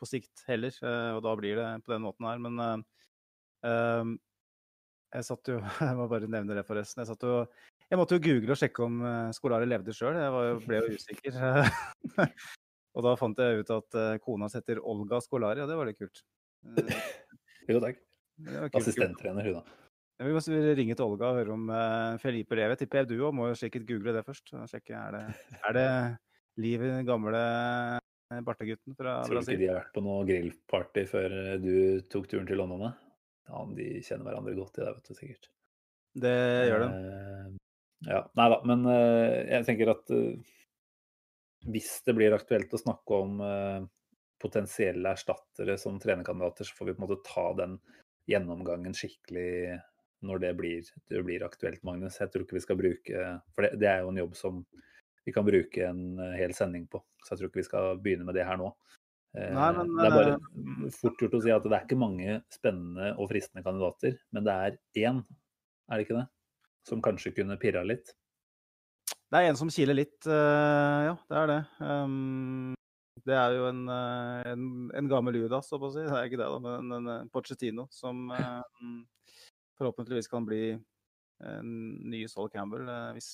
[0.00, 0.72] på sikt heller.
[0.80, 2.40] eh, Og da blir det på den måten her.
[2.46, 2.64] Men
[3.68, 4.14] eh,
[5.18, 7.04] Jeg satt jo Jeg må bare nevne det, forresten.
[7.04, 7.42] Jeg, satt jo,
[7.84, 10.16] jeg måtte jo google og sjekke om uh, Skolari levde sjøl.
[10.16, 11.36] Jeg var, ble jo usikker.
[12.94, 15.90] og da fant jeg ut at uh, kona setter heter Olga Skolari, og det var
[15.90, 16.22] litt kult.
[16.64, 16.92] Uh,
[17.72, 18.02] jo, takk.
[18.74, 19.80] Assistenttrener, hun da.
[20.20, 20.42] Ja, vi må
[20.78, 22.78] ringe til Olga og høre om uh, Felipe lever.
[22.78, 24.54] Tipper jeg du òg må jo sikkert google det først.
[24.70, 25.88] Sjekke, er, det, er det
[26.62, 27.40] liv i den gamle
[28.46, 31.74] bartegutten fra Tror du ikke de har vært på noe grillparty før du
[32.10, 32.86] tok turen til London?
[32.86, 32.94] da?
[33.50, 35.50] Ja, de kjenner hverandre godt i det, vet du sikkert.
[36.24, 36.34] Det
[36.70, 36.88] gjør de.
[36.88, 37.54] Uh,
[38.08, 40.52] ja, Nei da, men uh, jeg tenker at eh,
[41.70, 43.84] hvis det blir aktuelt å snakke om eh,
[44.42, 47.78] potensielle erstattere som trenerkandidater, så får vi på en måte ta den
[48.28, 49.78] gjennomgangen skikkelig
[50.24, 52.16] når det blir, det blir aktuelt, Magnus.
[52.20, 54.62] Jeg tror ikke vi skal bruke For det, det er jo en jobb som
[55.24, 58.28] vi kan bruke en eh, hel sending på, så jeg tror ikke vi skal begynne
[58.28, 58.68] med det her nå.
[59.38, 62.36] Eh, Nei, men, det er bare fort gjort å si at det er ikke mange
[62.52, 65.22] spennende og fristende kandidater, men det er én,
[65.88, 66.26] er det ikke det?
[66.84, 68.12] Som kanskje kunne pirra litt.
[69.34, 71.14] Det er en som kiler litt, eh, ja.
[71.26, 71.62] Det er det.
[71.82, 72.74] Um,
[73.26, 76.04] det er jo en, eh, en, en gammel Judas, så å si.
[76.06, 78.60] Det er ikke det, da, men en, en Pochettino som eh,
[79.80, 80.76] forhåpentligvis kan bli
[81.42, 81.72] en
[82.06, 83.32] ny Sol Campbell hvis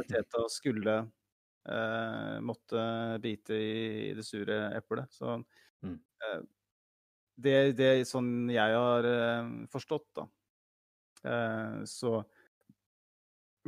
[0.00, 2.80] Arteta skulle uh, måtte
[3.20, 5.12] bite i det sure eplet.
[5.12, 5.36] Så
[5.84, 5.98] Mm.
[6.24, 6.38] eh,
[7.36, 10.24] det, det er sånn jeg har uh, forstått, da,
[11.84, 12.22] så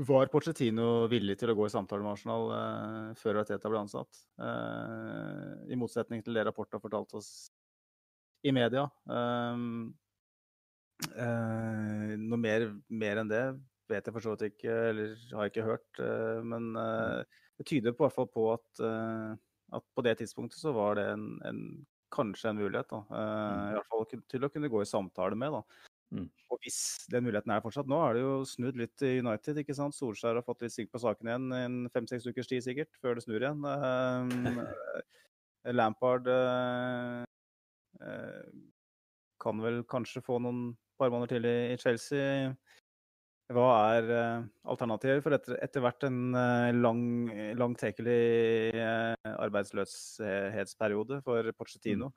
[0.06, 4.20] var Pochettino villig til å gå i samtale med Arsenal eh, før Arteta ble ansatt.
[4.38, 7.30] Eh, I motsetning til det rapporten har fortalt oss
[8.46, 8.86] i media.
[9.10, 9.56] Eh,
[12.18, 13.42] noe mer, mer enn det
[13.88, 16.00] vet jeg for så vidt ikke, eller har jeg ikke hørt.
[16.44, 18.82] men det tyder på, i hvert fall på at,
[19.78, 21.62] at på det tidspunktet så var det en, en,
[22.12, 22.88] kanskje en mulighet.
[22.90, 23.00] Da.
[23.10, 25.54] Eh, I hvert fall til å kunne gå i samtale med.
[25.54, 25.87] Da.
[26.08, 26.28] Mm.
[26.48, 26.78] Og hvis
[27.12, 29.60] den muligheten er fortsatt Nå er det jo snudd litt i United.
[29.60, 29.96] ikke sant?
[29.96, 33.18] Solskjær har fått litt sigg på saken igjen i en fem-seks ukers tid sikkert, før
[33.18, 33.60] det snur igjen.
[33.68, 34.62] Um,
[35.78, 37.22] Lampard uh,
[38.00, 38.48] uh,
[39.42, 42.48] kan vel kanskje få noen par måneder til i, i Chelsea.
[43.52, 46.20] Hva er uh, alternativet for etter, etter hvert en
[46.80, 47.02] lang,
[47.60, 48.22] langtekkelig
[49.36, 52.14] arbeidsløshetsperiode for Pochettino?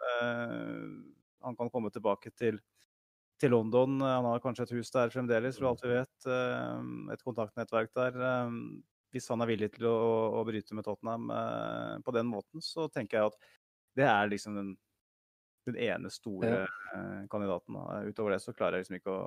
[1.41, 2.59] han kan komme tilbake til
[3.41, 3.99] til London.
[4.05, 6.29] Han har kanskje et hus der fremdeles, for alt vi vet.
[7.13, 8.19] Et kontaktnettverk der.
[9.11, 9.97] Hvis han er villig til å,
[10.39, 11.27] å bryte med Tottenham
[12.05, 13.49] på den måten, så tenker jeg at
[13.99, 14.69] det er liksom den,
[15.67, 16.67] den ene store ja.
[17.31, 17.79] kandidaten.
[18.07, 19.25] Utover det så klarer jeg liksom ikke å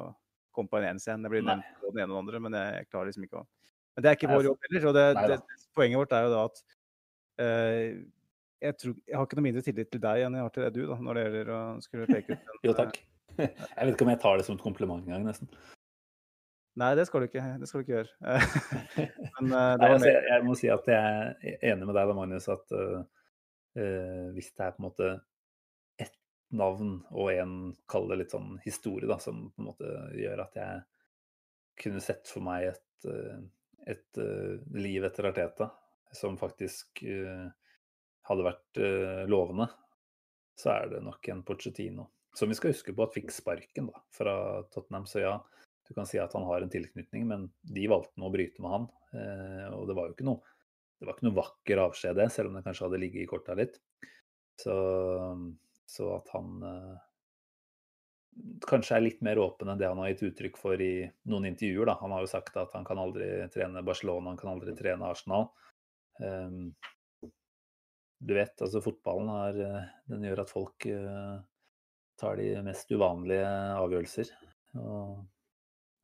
[0.55, 1.27] komme på en ens en.
[1.27, 3.47] Jeg blir nevnt på den ene og den andre, men jeg klarer liksom ikke å
[3.95, 4.87] Men det er ikke vår jobb heller.
[4.89, 6.63] Og det, det, poenget vårt er jo da at
[7.39, 7.89] uh,
[8.65, 10.79] jeg, tror, jeg har ikke noe mindre tillit til deg enn jeg har til deg,
[10.79, 12.99] du, da, når det gjelder å skulle peke ut en, Jo, takk.
[13.77, 15.51] Jeg vet ikke om jeg tar det som et kompliment engang, nesten.
[16.81, 18.15] Nei, det skal du ikke, det skal du ikke gjøre.
[19.37, 21.21] Men, uh, Nei, altså, jeg, jeg, må si at jeg
[21.53, 23.05] er enig med deg, da, Magnus, at uh,
[23.79, 25.13] uh, hvis det er på en måte
[26.03, 26.17] ett
[26.55, 27.55] navn og en,
[27.91, 30.83] kall det litt sånn historie, da, som på en måte gjør at jeg
[31.85, 33.07] kunne sett for meg et,
[33.91, 34.19] et
[34.79, 35.67] liv etter Arteta
[36.15, 38.79] som faktisk hadde vært
[39.27, 39.67] lovende,
[40.55, 44.03] så er det nok en Pochettino som vi skal huske på at fikk sparken da,
[44.15, 44.35] fra
[44.75, 45.07] Tottenham.
[45.07, 45.37] Så ja,
[45.89, 48.75] du kan si at han har en tilknytning, men de valgte nå å bryte med
[48.75, 48.87] han.
[49.15, 50.55] Eh, og det var jo ikke noe,
[50.99, 53.57] det var ikke noe vakker avskjed, det, selv om det kanskje hadde ligget i korta
[53.59, 53.81] litt.
[54.61, 54.77] Så,
[55.91, 56.95] så at han eh,
[58.67, 61.93] kanskje er litt mer åpen enn det han har gitt uttrykk for i noen intervjuer.
[61.93, 61.99] Da.
[62.03, 65.51] Han har jo sagt at han kan aldri trene Barcelona, han kan aldri trene Arsenal.
[66.23, 66.73] Um,
[68.25, 71.43] du vet, altså fotballen er, den gjør at folk uh,
[72.21, 73.47] tar de mest uvanlige
[73.79, 74.33] avgjørelser.
[74.81, 75.23] Og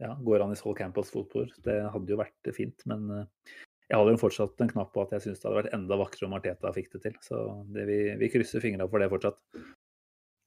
[0.01, 1.51] ja, går han i Sol Campos fotspor?
[1.65, 3.53] Det hadde jo vært fint, men uh,
[3.91, 6.29] jeg holder jo fortsatt en knapp på at jeg syns det hadde vært enda vakrere
[6.29, 7.17] om Arteta fikk det til.
[7.27, 7.41] Så
[7.75, 9.41] det, vi, vi krysser fingra for det fortsatt.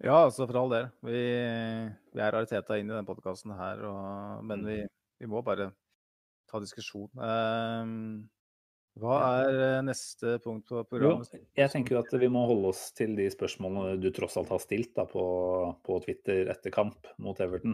[0.03, 0.87] Ja, altså for all del.
[1.03, 1.23] Vi,
[2.15, 4.77] vi er Arteta inn i den podkasten her, og, men vi,
[5.19, 5.69] vi, må bare
[6.47, 7.11] ta diskusjon.
[7.19, 8.23] Um,
[9.01, 11.31] hva er neste punkt på programmet?
[11.33, 14.51] Jo, jeg tenker jo at vi må holde oss til de spørsmålene du tross alt
[14.53, 15.23] har stilt da, på,
[15.85, 17.73] på, Twitter etter kamp mot Everton.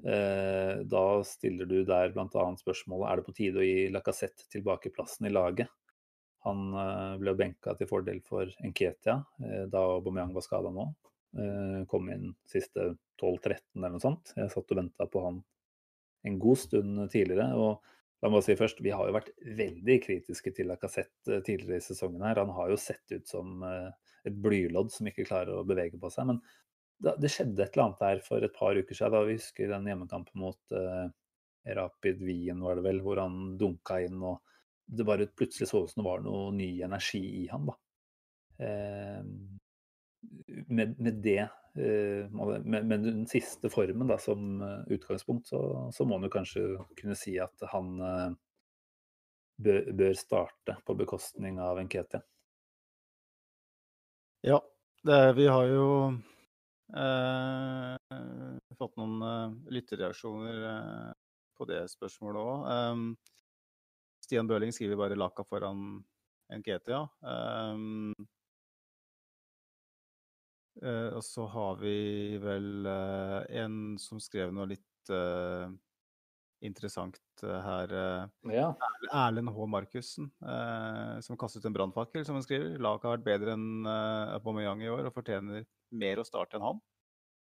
[0.00, 2.46] Eh, da stiller du der bl.a.
[2.60, 5.68] spørsmålet er det på tide å gi Lacassette tilbake plassen i laget.
[6.46, 10.86] Han eh, ble benka til fordel for Enketia eh, da Aubameyang var skada nå.
[11.36, 14.32] Eh, kom inn siste 12-13 eller noe sånt.
[14.38, 15.42] Jeg satt og venta på han
[16.26, 17.52] en god stund tidligere.
[17.60, 17.84] og
[18.24, 22.22] La meg si først, Vi har jo vært veldig kritiske til Lacassette tidligere i sesongen.
[22.22, 22.40] her.
[22.40, 23.62] Han har jo sett ut som
[24.26, 26.30] et blylodd som ikke klarer å bevege på seg.
[26.30, 26.40] Men
[27.02, 29.12] det skjedde et eller annet der for et par uker siden.
[29.12, 31.08] da Vi husker den hjemmekampen mot uh,
[31.76, 34.22] Rapid Wien, var det vel, hvor han dunka inn.
[34.22, 34.40] og
[34.86, 37.68] Det bare plutselig så ut som det var noe ny energi i han.
[37.68, 37.76] da.
[40.66, 41.42] Med, med, det,
[41.76, 44.62] med, med, den siste formen da, som
[44.92, 45.60] utgangspunkt, så,
[45.92, 46.62] så må man jo kanskje
[46.96, 47.90] kunne si at han
[49.60, 52.22] bør, bør starte på bekostning av Nketia.
[54.46, 54.62] Ja,
[55.04, 55.86] det, vi har jo
[56.94, 57.96] Eh,
[58.78, 61.08] fått noen eh, lytterreaksjoner eh,
[61.58, 62.68] på det spørsmålet òg.
[62.74, 63.00] Eh,
[64.26, 66.04] Stian Bøhling skriver bare 'Laka foran
[66.50, 67.08] Nketia'.
[67.20, 68.14] Um,
[70.82, 74.82] uh, og så har vi vel en som skrev noe litt
[76.66, 77.92] interessant her.
[78.50, 78.72] Ja.
[79.14, 79.66] Erlend H.
[79.70, 80.32] Markussen,
[81.22, 82.74] som kastet en brannfakkel, som han skriver.
[82.82, 85.62] Laget har vært bedre enn Aubameyang i år og fortjener
[85.94, 86.82] mer å starte enn han.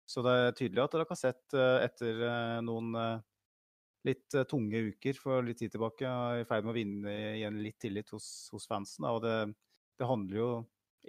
[0.09, 2.23] Så det er tydelig at dere har sett eh, etter
[2.65, 2.97] noen
[4.07, 7.77] litt tunge uker for litt tid tilbake, er i ferd med å vinne igjen litt
[7.82, 9.05] tillit hos, hos fansen.
[9.07, 9.36] Og det,
[9.99, 10.49] det, handler jo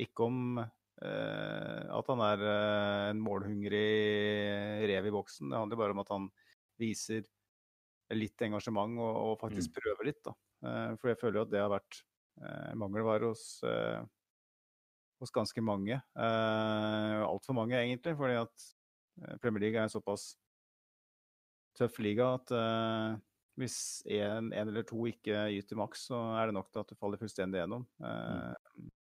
[0.05, 0.61] ikke om
[1.03, 2.43] at han er
[3.11, 5.51] en målhungrig rev i boksen.
[5.51, 6.29] Det handler bare om at han
[6.81, 7.25] viser
[8.17, 9.77] litt engasjement og, og faktisk mm.
[9.81, 10.21] prøver litt.
[10.25, 10.35] Da.
[10.67, 12.03] Eh, for jeg føler jo at det har vært
[12.43, 13.47] eh, mangelvare hos
[15.23, 16.01] hos ganske mange.
[16.19, 18.17] Altfor mange, egentlig.
[18.19, 18.65] fordi at
[19.23, 20.33] eh, Premier League er en såpass
[21.79, 22.51] tøff liga at
[23.57, 27.21] hvis én eller to ikke yter maks, så er det nok til at du faller
[27.21, 27.85] fullstendig gjennom.
[28.01, 28.53] Uh,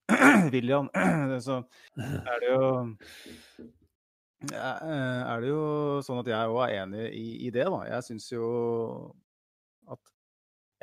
[0.53, 0.89] William,
[1.45, 1.62] så
[1.95, 2.66] er det jo
[4.45, 5.62] er det jo
[6.06, 7.80] sånn at jeg òg er enig i, i, det, da.
[7.89, 8.45] Jeg syns jo
[9.89, 10.01] at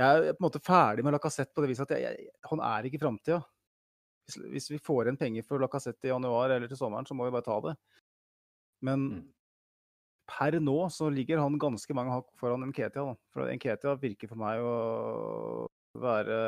[0.00, 2.62] Jeg er på en måte ferdig med Lacassette på det viset at jeg, jeg, han
[2.66, 3.42] er ikke framtida
[4.26, 7.26] hvis, hvis, vi får inn penger for Lacassette i januar eller til sommeren, så må
[7.26, 7.72] vi bare ta det.
[8.86, 9.22] Men mm.
[10.30, 13.04] per nå så ligger han ganske mange hakk foran Nketia.
[13.10, 13.16] Da.
[13.34, 14.76] For Nketia virker for meg å
[16.02, 16.38] være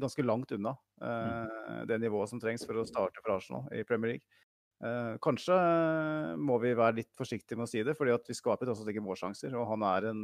[0.00, 1.06] ganske langt unna mm.
[1.08, 4.42] eh, det nivået som trengs for å starte for Arsenal i Premier League.
[4.84, 5.56] Eh, kanskje
[6.36, 8.92] må vi være litt forsiktige med å si det, fordi at vi skaper tross alt
[8.92, 9.56] ikke målsjanser.
[9.56, 10.22] Og han er, en,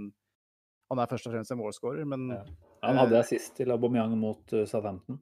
[0.92, 2.44] han er først og fremst en målskårer, men ja.
[2.82, 5.20] Han hadde eh, assist til Aubameyang mot uh, Southampton.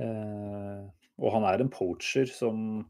[0.00, 0.80] Eh,
[1.20, 2.82] og han er en poacher som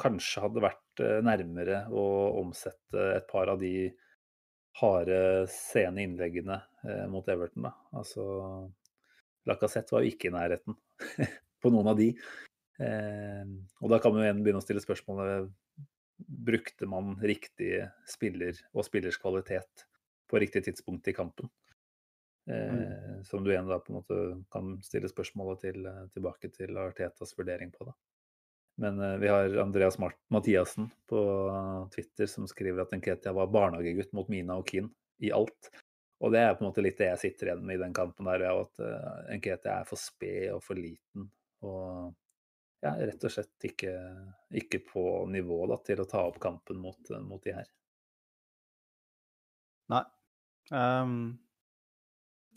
[0.00, 2.04] kanskje hadde vært eh, nærmere å
[2.40, 3.90] omsette et par av de
[4.80, 5.20] harde,
[5.52, 7.68] sene innleggene eh, mot Everton.
[7.68, 7.74] Da.
[8.00, 8.24] Altså,
[9.48, 10.76] Lacassette var jo ikke i nærheten
[11.62, 12.12] på noen av de.
[12.80, 15.50] og da kan vi jo igjen begynne å stille spørsmålet
[16.26, 19.86] brukte man riktig spiller og spillers kvalitet
[20.30, 21.50] på riktig tidspunkt i kampen.
[22.50, 22.82] Mm.
[22.82, 24.20] Eh, som du igjen da på en måte
[24.52, 27.84] kan stille spørsmålet til, eh, tilbake til Artetas vurdering på.
[27.90, 27.92] da.
[28.80, 31.20] Men eh, vi har Andreas Mart Mathiassen på
[31.94, 34.88] Twitter som skriver at Nketia var barnehagegutt mot Mina og Keane
[35.20, 35.68] i alt.
[36.20, 38.28] Og det er på en måte litt det jeg sitter igjen med i den kampen
[38.28, 41.28] der, at uh, Nketia er for sped og for liten.
[41.64, 42.10] Og
[42.84, 43.92] ja, rett og slett ikke,
[44.62, 47.68] ikke på nivå da, til å ta opp kampen mot, mot de her.
[49.92, 50.04] Nei.
[50.72, 51.16] Um,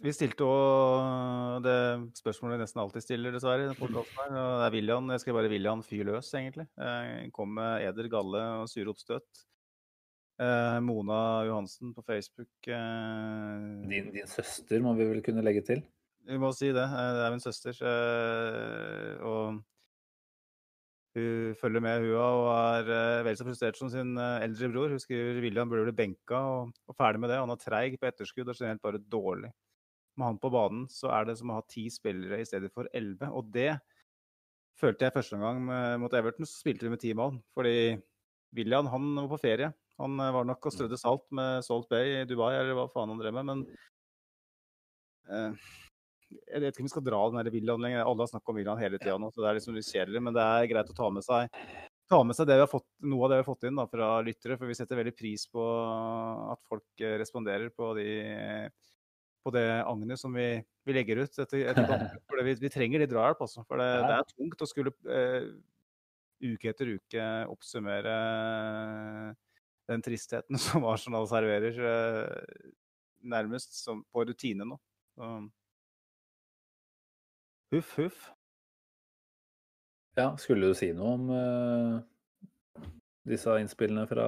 [0.04, 1.78] vi stilte òg det
[2.20, 3.72] spørsmålet vi nesten alltid stiller, dessverre.
[3.72, 5.10] Det er William.
[5.16, 6.68] Jeg skal bare William fyr løs, egentlig.
[6.76, 9.44] Jeg kom med eder, galle og sure oppstøt.
[10.42, 12.52] Eh, Mona Johansen på Facebook.
[12.68, 15.84] Eh, din, din, søster må vi vel kunne legge til?
[16.26, 16.84] Vi må si det.
[16.84, 17.80] Eh, det er min søster.
[19.24, 19.62] Og
[21.14, 24.90] hun følger med, hun og er vel så frustrert som sin eldre bror.
[24.90, 27.38] Hun skriver William burde bli benka og, og ferdig med det.
[27.44, 29.54] Han er treig på etterskudd og generelt bare dårlig
[30.18, 32.90] med han på banen, så er det som å ha ti spillere i stedet for
[32.94, 33.30] elleve.
[33.34, 33.72] Og det
[34.80, 35.62] følte jeg første gang
[36.02, 37.40] mot Everton, så spilte vi med ti mann.
[37.58, 37.96] Fordi
[38.54, 39.72] William han var på ferie.
[40.02, 43.14] Han eh, var nok og strødde salt med Salt Bay i Dubai, eller hva faen
[43.14, 43.50] han drev med.
[43.50, 43.64] Men
[45.30, 45.72] eh,
[46.34, 48.06] jeg vet ikke om vi skal dra den der William lenger.
[48.06, 50.24] Alle har snakket om William hele tida nå, så det er liksom litt kjedelig.
[50.26, 51.60] Men det er greit å ta med seg,
[52.10, 54.58] ta med seg fått, noe av det vi har fått inn da, fra lyttere.
[54.58, 55.68] For vi setter veldig pris på
[56.56, 58.10] at folk eh, responderer på de
[59.44, 60.48] på det agnet som vi,
[60.88, 61.88] vi, legger ut etter, etter
[62.30, 63.64] For vi, vi, trenger litt drahjelp, altså.
[63.68, 65.50] For det, det, er tungt å skulle eh,
[66.44, 68.16] uke etter uke oppsummere
[69.92, 72.72] den tristheten som Arsenal serverer, eh,
[73.24, 74.80] nærmest som på rutine nå.
[75.18, 75.34] Så.
[77.74, 78.24] Huff, huff.
[80.18, 82.84] Ja, skulle du si noe om uh,
[83.26, 84.28] disse innspillene fra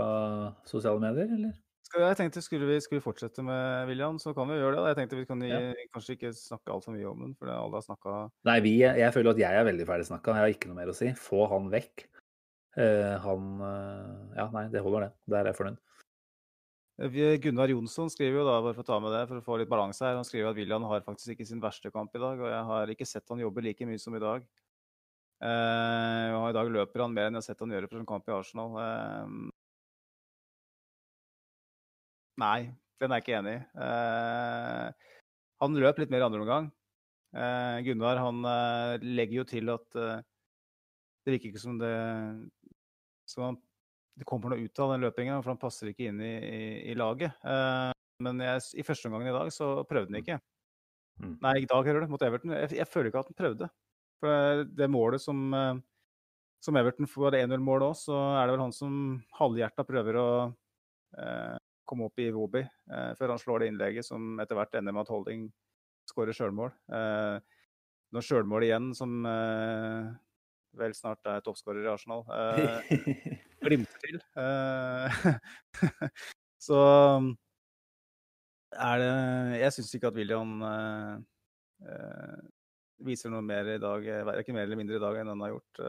[0.66, 1.54] sosiale medier, eller?
[1.94, 4.88] Jeg tenkte, skulle vi, skulle vi fortsette med William, så kan vi gjøre det.
[4.90, 5.60] Jeg tenkte vi kan Ja.
[5.94, 9.14] kanskje ikke snakke altfor mye om den, for det- alle har snakka Nei, vi, jeg
[9.14, 10.34] føler at jeg er veldig ferdig snakka.
[10.34, 11.08] Jeg har ikke noe mer å si.
[11.14, 12.08] Få han vekk.
[12.76, 15.12] Uh, han uh, Ja, nei, det holder, det.
[15.30, 15.78] Der er jeg fornøyd.
[17.44, 19.70] Gunnar Jonsson skriver jo da, bare for å ta med det, for å få litt
[19.70, 22.48] balanse her, han skriver at William har faktisk ikke sin verste kamp i dag, og
[22.50, 24.46] jeg har ikke sett han jobbe like mye som i dag.
[25.44, 28.06] Uh, og I dag løper han mer enn jeg har sett han gjøre for en
[28.08, 28.78] kamp i Arsenal.
[32.36, 33.62] Eh, nei, den er jeg ikke enig i.
[33.80, 34.92] Uh,
[35.64, 36.72] han løp litt mer andre omgang.
[37.36, 40.22] Uh, Gunnar han uh, legger jo til at eh,
[41.26, 41.92] det virker ikke som det
[43.26, 43.56] som han,
[44.16, 46.96] det kommer noe ut av den løpingen, for han passer ikke inn i, i, i
[46.96, 47.34] laget.
[47.44, 47.92] Eh,
[48.24, 50.38] men jeg, i første omgang i dag så prøvde han ikke.
[51.20, 51.34] Mm.
[51.42, 52.54] Nei, i dag hører det, mot Everton.
[52.56, 53.70] Jeg, jeg føler ikke at han prøvde.
[54.22, 55.82] For det- målet som, eh,
[56.64, 58.96] som Everton får, det 1-0-målet òg, så er det vel han som
[59.40, 60.30] halvhjerta prøver å
[61.18, 61.58] eh,
[61.88, 65.06] komme opp i Wobi eh, før han slår det innlegget som etter hvert ender med
[65.06, 65.48] at Holding
[66.10, 66.74] skårer sjølmål.
[66.94, 67.38] Eh,
[68.16, 70.12] når sjølmål igjen, som eh,
[70.80, 72.92] vel snart er toppskårer i Arsenal, eh,
[73.66, 74.20] glimter til.
[74.42, 75.20] Eh,
[76.68, 76.82] så
[78.76, 79.12] er det
[79.62, 81.16] Jeg syns ikke at William eh,
[81.88, 82.46] eh,
[83.06, 85.82] viser noe mer i dag, verken mer eller mindre i dag enn han har gjort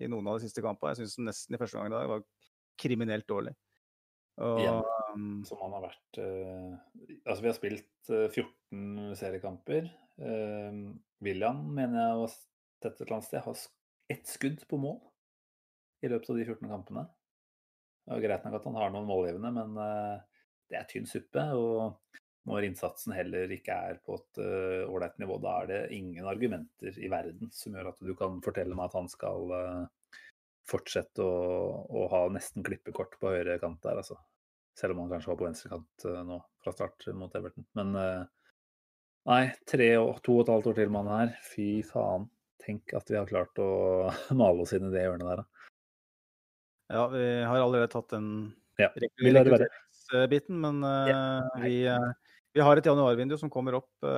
[0.00, 0.94] i noen av de siste kampene.
[0.94, 2.22] Jeg syns nesten i første gang i dag var
[2.80, 3.52] kriminelt dårlig.
[4.40, 4.80] Og, Igjen.
[5.14, 6.72] um, som han har vært uh,
[7.26, 9.90] Altså, vi har spilt uh, 14 seriekamper.
[10.20, 13.64] Uh, William mener jeg har sett et eller annet sted har
[14.10, 14.98] ett skudd på mål
[16.00, 17.04] i løpet av de 14 kampene.
[18.06, 21.44] Det er greit nok at han har noen målgivende, men eh, det er tynn suppe.
[21.54, 22.16] Og
[22.48, 26.96] når innsatsen heller ikke er på et eh, ålreit nivå, da er det ingen argumenter
[26.98, 29.84] i verden som gjør at du kan fortelle meg at han skal eh,
[30.70, 31.30] fortsette å,
[31.90, 34.18] å ha nesten klippekort på høyre kant der, altså.
[34.78, 37.66] Selv om han kanskje var på venstre kant eh, nå fra start mot Everton.
[37.78, 38.22] Men eh,
[39.30, 41.34] nei, tre og to og et halvt år til med han her.
[41.50, 42.28] Fy faen.
[42.60, 43.68] Tenk at vi har klart å
[44.40, 45.68] male oss inn i det hjørnet der, da.
[46.96, 48.32] ja, vi har allerede tatt den
[48.80, 51.76] Ja, rekrutteringsbiten, men eh, vi,
[52.56, 54.08] vi har et januarvindu som kommer opp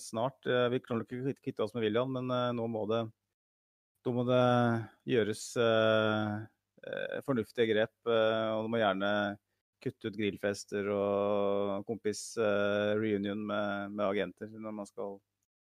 [0.00, 0.40] snart.
[0.44, 3.02] Vi kan ikke kvitte oss med William, men nå må det,
[4.08, 4.44] nå må det
[5.12, 6.34] gjøres eh,
[6.88, 7.94] eh, fornuftige grep.
[8.08, 9.10] eh, og du må gjerne
[9.84, 15.18] kutte ut grillfester og kompis-reunion med, med agenter når man skal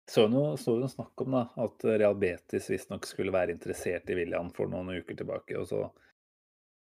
[0.09, 4.49] Så noe, noe snakk om da, at Real Betis visstnok skulle være interessert i William
[4.55, 5.59] for noen uker tilbake.
[5.59, 5.82] og så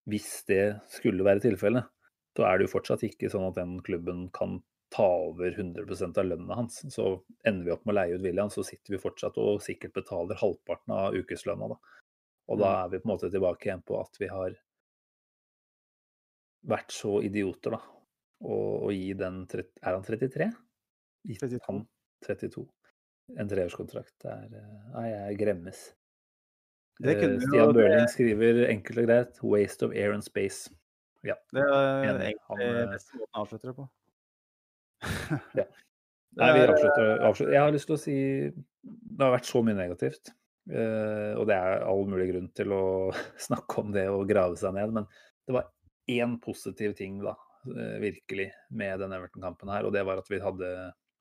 [0.06, 1.89] Hvis det skulle være tilfellet,
[2.38, 4.60] så er det jo fortsatt ikke sånn at den klubben kan
[4.90, 6.80] ta over 100% av lønna hans.
[6.94, 9.94] Så ender vi opp med å leie ut William, så sitter vi fortsatt og sikkert
[9.98, 11.68] betaler halvparten av ukeslønna.
[11.74, 11.78] da.
[12.48, 14.56] Og da er vi på en måte tilbake igjen på at vi har
[16.68, 17.82] vært så idioter, da.
[18.48, 19.42] Og, og gi den
[19.82, 20.52] Er han 33?
[21.28, 21.62] Gitt 32.
[21.68, 21.84] Han
[22.26, 22.66] 32.
[23.42, 24.16] En treårskontrakt.
[24.30, 25.82] Er eh, Nei, jeg gremmes.
[26.98, 30.70] Det Eh, Stian det- skriver enkelt og greit 'waste of air and space'.
[31.24, 33.90] Det er egentlig eh, beste måten å avslutte det på.
[35.58, 35.66] Ja.
[36.38, 37.54] Nei, vi er- avslutter, avslutter.
[37.56, 38.18] Jeg har lyst til å si
[38.88, 40.30] det har vært så mye negativt.
[40.70, 42.82] eh, og det er all mulig grunn til å
[43.48, 44.93] snakke om det og grave seg ned.
[45.00, 45.08] Men
[45.48, 45.70] det var
[46.12, 47.34] én positiv ting, da,
[47.72, 49.88] eh, virkelig, med den Everton-kampen her.
[49.89, 50.70] Og det var at vi hadde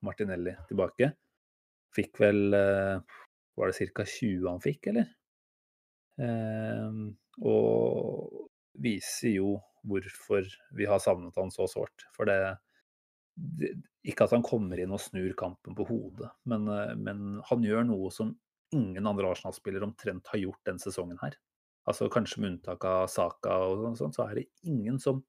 [0.05, 1.13] Martinelli tilbake.
[1.97, 2.99] Fikk vel eh,
[3.57, 4.05] Var det ca.
[4.05, 5.07] 20 han fikk, eller?
[6.21, 6.93] Eh,
[7.41, 8.51] og
[8.85, 9.55] viser jo
[9.87, 10.45] hvorfor
[10.77, 12.05] vi har savnet han så sårt.
[12.17, 12.37] For det
[14.07, 17.87] Ikke at han kommer inn og snur kampen på hodet, men, eh, men han gjør
[17.89, 18.35] noe som
[18.75, 21.37] ingen andre Arsenal-spillere omtrent har gjort den sesongen her.
[21.87, 25.23] Altså Kanskje med unntak av Saka, og sånn, så er det ingen som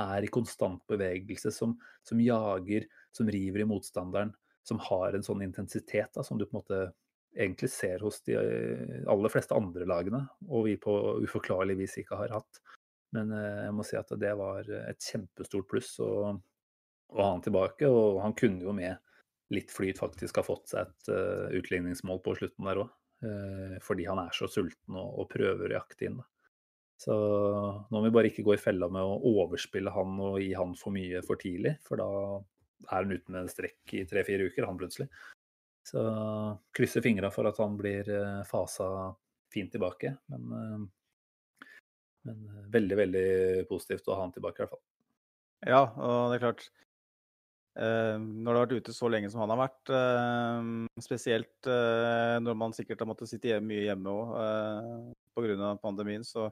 [0.00, 4.32] er i konstant bevegelse, som, som jager, som river i motstanderen,
[4.66, 6.80] som har en sånn intensitet da, som du på en måte
[7.34, 12.18] egentlig ser hos de eh, aller fleste andre lagene, og vi på uforklarlig vis ikke
[12.18, 12.60] har hatt.
[13.14, 16.34] Men eh, jeg må si at det var et kjempestort pluss å,
[17.14, 19.00] å ha han tilbake, og han kunne jo med
[19.54, 22.92] litt flyt faktisk ha fått seg et uh, utligningsmål på slutten der òg.
[23.80, 26.18] fordi han er så sulten og, og prøver å jakte inn.
[27.00, 30.50] Så nå må vi bare ikke gå i fella med å overspille han og gi
[30.58, 32.08] han for mye for tidlig, for da
[32.90, 35.08] er han ute med strekk i tre-fire uker, han plutselig.
[35.84, 36.00] Så
[36.72, 38.86] krysser fingra for at han blir uh, fasa
[39.52, 40.14] fint tilbake.
[40.32, 41.66] Men, uh,
[42.28, 43.28] men uh, veldig, veldig
[43.68, 44.84] positivt å ha han tilbake, i hvert fall.
[45.64, 46.83] Ja, og det er klart eh,
[47.74, 50.68] Når du har vært ute så lenge som han har vært, eh,
[51.02, 55.72] spesielt eh, når man sikkert har måttet sitte hjemme, mye hjemme òg uh, pga.
[55.82, 56.46] pandemien, så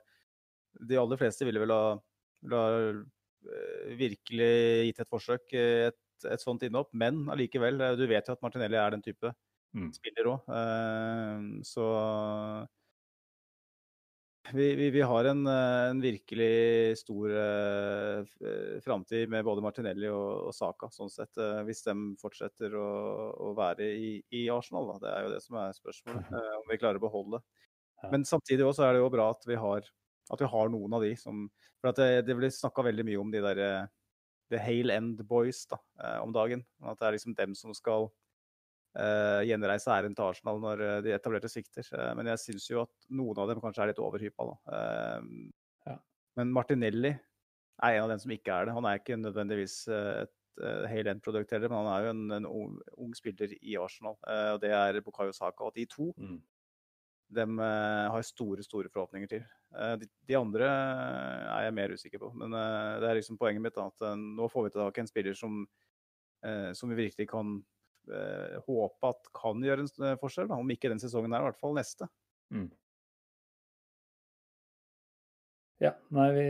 [0.80, 1.94] de aller fleste ville vel ha,
[2.42, 4.52] ville ha eh, virkelig
[4.88, 6.92] gitt et forsøk, eh, et, et sånt innhopp.
[6.96, 9.34] Men allikevel, eh, du vet jo at Martinelli er den type
[9.72, 9.86] Mm.
[9.96, 10.48] spiller òg.
[11.64, 11.84] Så
[14.50, 18.24] vi, vi, vi har en, eh, en, virkelig stor uh,
[18.84, 21.30] framtid med både Martinelli og, og Saka, sånn sett.
[21.38, 22.88] Uh, hvis de fortsetter å,
[23.38, 24.98] å være i, i Arsenal, da.
[25.04, 26.32] Det er jo det som er spørsmålet.
[26.34, 27.42] Uh, om vi klarer å beholde.
[28.02, 28.10] Ja.
[28.10, 29.86] Men samtidig også er det jo bra at vi har,
[30.34, 31.46] at vi har noen av de som
[31.82, 33.60] For det, det blir snakka veldig mye om de der
[34.50, 35.78] The Hale End Boys da,
[36.22, 36.62] om dagen.
[36.82, 38.10] At det er liksom dem som skal
[38.92, 41.86] gjenreise æren til Arsenal når uh, de etablerte svikter.
[41.94, 44.56] Uh, men jeg syns jo at noen av dem kanskje er litt overhypa nå.
[45.88, 45.96] Ja.
[46.38, 48.76] Men Martinelli er en av dem som ikke er det.
[48.76, 52.50] Han er ikke nødvendigvis et uh, Hale End-produkt heller, men han er jo en, en
[52.50, 54.18] ung, ung, spiller i Arsenal.
[54.20, 55.70] og det er Bukayo Saka.
[55.70, 56.38] Og de to mm.
[57.40, 59.48] dem har store, store forhåpninger til.
[59.72, 62.32] De, de, andre er jeg mer usikker på.
[62.36, 65.62] Men det er liksom poenget mitt da, at nå får vi tilbake en spiller som,
[66.76, 67.56] som vi virkelig kan
[68.10, 70.48] eh, håpe at kan gjøre en eh, forskjell.
[70.50, 70.60] Da.
[70.60, 72.08] Om ikke den sesongen her, i hvert fall neste.
[72.52, 72.70] Mm.
[75.82, 76.42] Ja, nei, vi,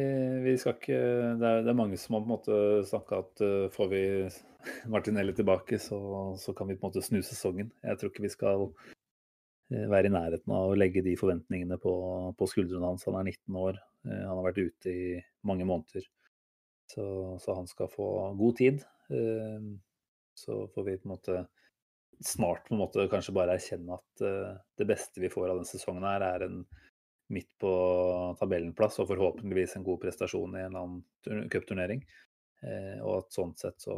[0.44, 0.96] vi, skal ikke
[1.40, 4.02] det er, det er, mange som har på en måte snakka at uh, får vi
[4.92, 6.00] Martinelli tilbake, så,
[6.36, 7.70] så, kan vi på en måte snu sesongen.
[7.80, 11.94] Jeg tror ikke vi skal uh, være i nærheten av å legge de forventningene på,
[12.36, 13.06] på skuldrene hans.
[13.08, 15.06] Han er 19 år, uh, han har vært ute i
[15.48, 16.04] mange måneder.
[16.92, 17.06] Så,
[17.40, 18.84] så han skal få god tid.
[20.34, 21.42] Så får vi på en måte
[22.24, 25.68] snart på en måte kanskje bare erkjenne at uh, det beste vi får av denne
[25.68, 26.60] sesongen her, er en
[27.32, 27.72] midt på
[28.40, 32.04] tabellenplass og forhåpentligvis en god prestasjon i en annen cupturnering.
[32.62, 33.96] Uh, og at sånn sett så,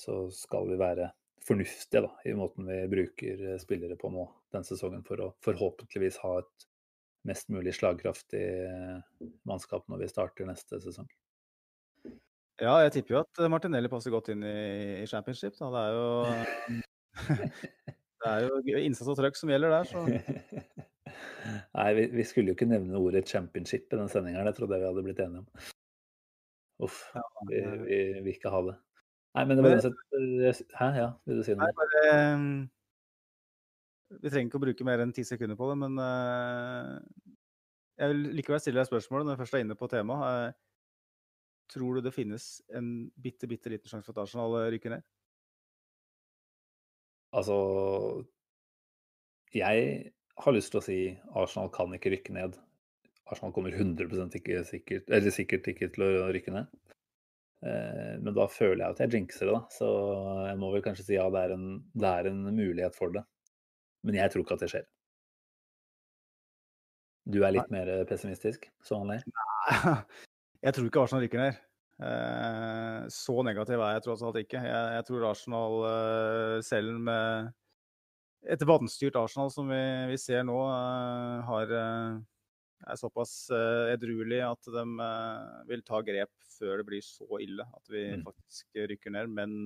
[0.00, 1.10] så, skal vi være
[1.48, 6.18] fornuftige da, i måten vi bruker eh, spillere på nå denne sesongen, for å forhåpentligvis
[6.20, 6.66] ha et
[7.30, 8.42] mest mulig slagkraftig
[9.48, 11.08] mannskap når vi starter neste sesong.
[12.58, 14.58] Ja, jeg tipper jo at Martinelli passer godt inn i,
[15.02, 15.54] i championship.
[15.60, 15.68] Da.
[15.74, 16.06] Det er jo
[18.18, 20.02] Det er jo innsats og trøkk som gjelder der, så
[21.78, 24.42] Nei, vi, vi, skulle jo ikke nevne ordet championship i den sendinga.
[24.48, 25.70] Det trodde jeg vi hadde blitt enige om.
[26.84, 28.74] Uff, ja, vi, vi vil ikke ha det.
[29.38, 31.62] Nei, men det var uansett Hæ, ja, vil du si noe?
[31.62, 32.52] Nei, bare, ehm,
[34.18, 35.98] vi trenger ikke å bruke mer enn ti sekunder på det, men
[37.98, 40.58] jeg vil likevel stille deg spørsmålet når jeg først er inne på temaet.
[41.68, 42.46] Tror du det finnes
[42.76, 45.04] en bitte, bitte liten sjanse for at Arsenal rykker ned?
[47.36, 47.56] Altså
[49.52, 50.98] Jeg har lyst til å si
[51.36, 52.56] Arsenal kan ikke rykke ned.
[53.28, 56.70] Arsenal kommer 100 ikke sikkert, eller sikkert ikke til å rykke ned.
[57.66, 59.62] Eh, men da føler jeg at jeg jinxer det, da.
[59.74, 59.88] Så
[60.48, 63.24] jeg må vel kanskje si ja, det er, en, det er en mulighet for det.
[64.06, 64.88] Men jeg tror ikke at det skjer.
[67.28, 69.20] Du er litt mer pessimistisk, som vanlig?
[70.64, 71.58] Jeg tror ikke Arsenal rykker ned.
[71.98, 74.60] Eh, så negativ er jeg tross alt ikke.
[74.62, 77.52] Jeg, jeg tror Arsenal, eh, selv med
[78.46, 79.80] et vannstyrt Arsenal som vi,
[80.12, 83.34] vi ser nå, eh, har, er såpass
[83.94, 84.84] edruelig at de
[85.70, 88.22] vil ta grep før det blir så ille at vi mm.
[88.26, 89.34] faktisk rykker ned.
[89.34, 89.58] Men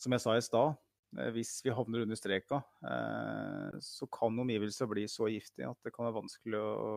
[0.00, 0.76] som jeg sa i stad,
[1.32, 2.60] hvis vi havner under streka,
[3.80, 6.90] så kan omgivelser bli så giftige at det kan være vanskelig å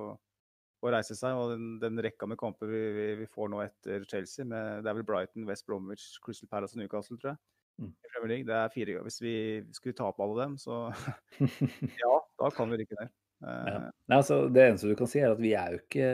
[0.87, 1.37] å reise seg.
[1.37, 4.91] Og den, den rekka med kamper vi, vi, vi, får nå etter Chelsea, med, det
[4.91, 7.41] er vel Brighton, West Bromwich, Crystal Palace og Newcastle, tror jeg.
[7.81, 7.93] Mm.
[8.45, 9.07] Det er fire ganger.
[9.07, 9.35] Hvis vi
[9.73, 10.83] skulle tape alle dem, så
[12.03, 13.13] ja, da kan vi rykke ned.
[13.41, 13.81] Uh, ja.
[14.19, 16.13] Altså, det eneste du kan si, er at vi er, ikke,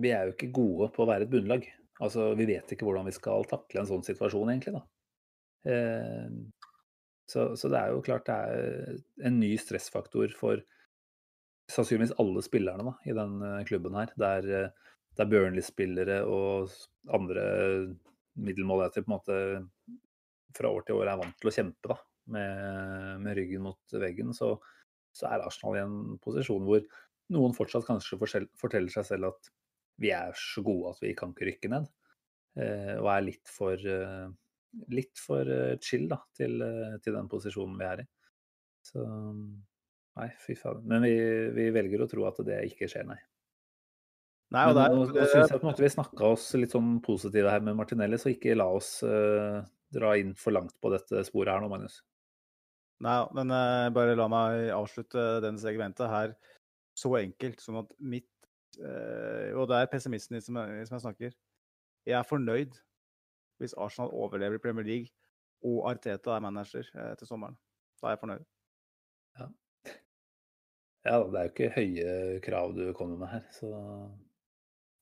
[0.00, 1.68] vi er jo ikke gode på å være et bunnlag.
[2.02, 4.80] Altså, vi vet ikke hvordan vi skal takle en sånn situasjon, egentlig.
[4.80, 4.84] da.
[5.68, 6.68] Uh,
[7.32, 8.96] så, så, det er jo klart det er
[9.28, 10.60] en ny stressfaktor for
[11.72, 14.12] sannsynligvis alle spillerne da, i den eh, klubben her.
[14.20, 16.72] Der, eh, der Burnley-spillere og
[17.12, 17.44] andre
[18.40, 19.38] middelmåligheter på en måte
[20.56, 21.98] fra år til år er vant til å kjempe da,
[22.32, 24.54] med, med ryggen mot veggen, så,
[25.12, 26.84] så, er Arsenal i en posisjon hvor
[27.32, 29.50] noen fortsatt kanskje forteller seg selv at
[30.00, 31.90] vi er så gode at vi kan ikke rykke ned.
[32.60, 33.84] Eh, og er litt for,
[34.92, 35.48] litt for
[35.84, 36.56] chill da, til,
[37.04, 38.08] til, den posisjonen vi er i.
[38.84, 39.04] Så
[40.20, 40.82] Nei, fy faen.
[40.88, 41.14] Men vi,
[41.56, 43.18] vi, velger å tro at det ikke skjer, nei.
[44.52, 46.98] nei og Men, nå, nå syns jeg på en måte vi snakka oss litt sånn
[47.04, 51.24] positive her med Martinelli, så ikke la oss uh, dra inn for langt på dette
[51.28, 52.02] sporet her nå, Magnus.
[53.02, 56.36] Nei, men uh, bare la meg avslutte den segmentet her
[56.98, 58.28] så enkelt som at mitt
[58.84, 61.34] uh, Og det er pessimisten som, som jeg snakker.
[62.04, 62.76] Jeg er fornøyd
[63.62, 65.12] hvis Arsenal overlever i Premier League
[65.64, 66.88] og Arteta er manager
[67.18, 67.54] til sommeren.
[68.02, 68.46] Da er jeg fornøyd.
[69.38, 69.46] Ja.
[71.02, 73.72] Ja, det er jo ikke høye krav du kommer med her, så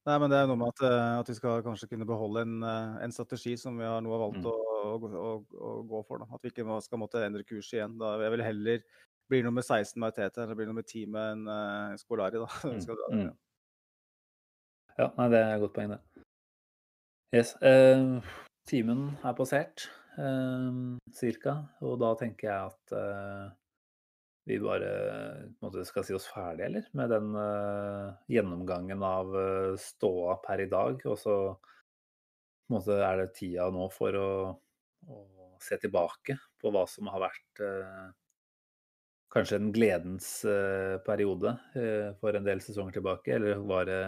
[0.08, 2.62] Nei, men det er noe med at, eh, at vi skal kanskje kunne beholde en,
[2.64, 4.46] eh, en strategi som vi har nå har valgt Mm.
[4.48, 6.22] å, å, å, gå for.
[6.22, 6.28] Da.
[6.34, 7.98] At vi ikke skal måtte endre kurs igjen.
[8.00, 8.82] Da jeg vil heller
[9.28, 12.40] bli nummer 16 med Tete eller bli nummer 10 med en uh, Skolari.
[12.40, 12.48] Da.
[12.64, 13.36] Mm, mm.
[14.98, 16.24] Ja, nei, det er et godt poeng, det.
[17.36, 17.54] Yes.
[17.62, 18.24] Uh,
[18.66, 19.86] timen er passert,
[20.18, 23.46] uh, cirka, og da tenker jeg at eh,
[24.50, 24.90] vi bare
[25.62, 26.86] måte skal si oss ferdig, eller?
[26.98, 31.02] Med den uh, gjennomgangen av uh, ståa per i dag.
[31.06, 31.36] Og så
[32.70, 34.30] måte er det tida nå for å,
[35.10, 35.20] å
[35.62, 38.08] se tilbake på hva som har vært uh,
[39.30, 40.28] kanskje en gledens
[41.06, 41.52] periode
[42.18, 44.00] for en del sesonger tilbake, eller var det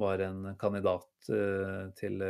[0.00, 1.28] var en kandidat
[2.00, 2.24] til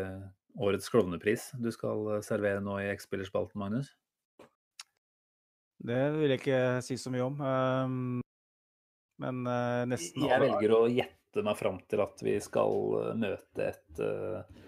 [0.59, 3.93] årets klovnepris du skal servere nå i X-spillerspalten, Magnus?
[5.85, 7.41] Det vil jeg ikke si så mye om.
[7.45, 8.20] ehm,
[9.22, 13.66] men eh, nesten Jeg velger å gjette meg fram til at vi skal eh, møte
[13.68, 14.62] et, eh,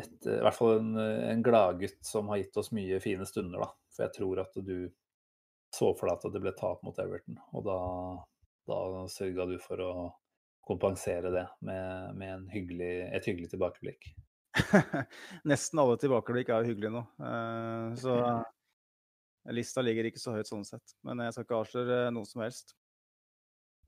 [0.00, 3.70] et I hvert fall en, en gladgutt som har gitt oss mye fine stunder, da.
[3.90, 4.76] For jeg tror at du
[5.74, 7.78] så for deg at det ble tap mot Everton, og da,
[8.70, 8.78] da
[9.10, 9.92] sørga du for å
[10.66, 14.08] kompensere det med, med en hyggelig, et hyggelig tilbakeblikk.
[15.50, 17.04] Nesten alle tilbakeblikk er jo hyggelige nå.
[18.02, 18.16] så
[19.56, 20.94] lista ligger ikke så høyt sånn sett.
[21.06, 22.74] Men jeg skal ikke avsløre noe som helst.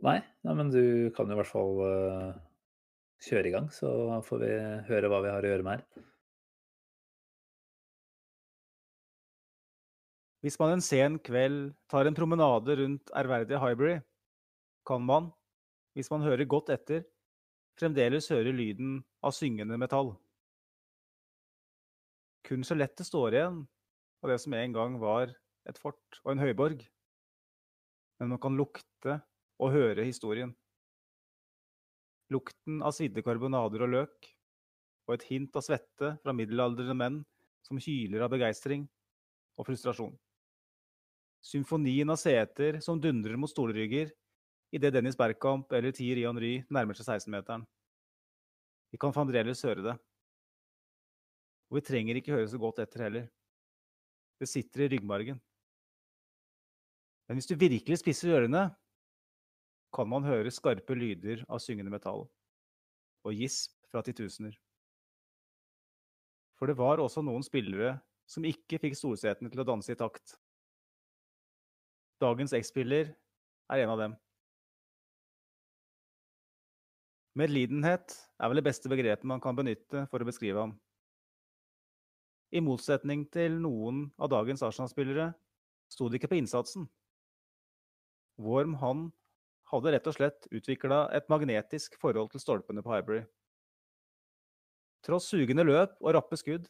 [0.02, 2.32] Nei, nei, men du kan jo i hvert fall uh,
[3.22, 3.90] kjøre i gang, så
[4.26, 4.54] får vi
[4.88, 6.08] høre hva vi har å gjøre med her.
[10.42, 14.00] Hvis man en sen kveld tar en promenade rundt ærverdige Highbury,
[14.88, 15.30] kan man,
[15.94, 17.04] hvis man hører godt etter,
[17.78, 20.16] fremdeles høre lyden av syngende metall.
[22.42, 23.62] Kun skjelettet står igjen
[24.22, 25.30] av det som en gang var
[25.68, 26.82] et fort og en høyborg.
[28.20, 29.18] Men man kan lukte
[29.62, 30.52] og høre historien.
[32.32, 34.30] Lukten av svidde karbonader og løk,
[35.08, 37.20] og et hint av svette fra middelaldrende menn
[37.66, 38.86] som hyler av begeistring
[39.58, 40.14] og frustrasjon.
[41.42, 44.12] Symfonien av seter som dundrer mot stolrygger
[44.72, 47.66] idet Dennis Bergkamp eller Thierry Henry nærmer seg 16-meteren.
[48.94, 49.96] Vi kan fremdeles høre det.
[51.72, 53.26] Og vi trenger ikke høre så godt etter heller.
[54.40, 55.40] Det sitter i ryggmargen.
[57.32, 58.66] Men hvis du virkelig spisser ørene,
[59.96, 62.26] kan man høre skarpe lyder av syngende metall
[63.24, 64.52] og gisp fra titusener.
[66.60, 67.94] For det var også noen spillere
[68.28, 70.36] som ikke fikk storsetene til å danse i takt.
[72.20, 74.20] Dagens X-spiller er en av dem.
[77.32, 80.76] Medlidenhet er vel det beste begrepet man kan benytte for å beskrive ham.
[82.52, 85.32] I motsetning til noen av dagens Arsenal-spillere
[85.88, 86.92] sto det ikke på innsatsen.
[88.40, 89.10] Worm han
[89.72, 93.22] hadde rett og slett utvikla et magnetisk forhold til stolpene på Highbury.
[95.02, 96.68] Tross sugende løp og rappe skudd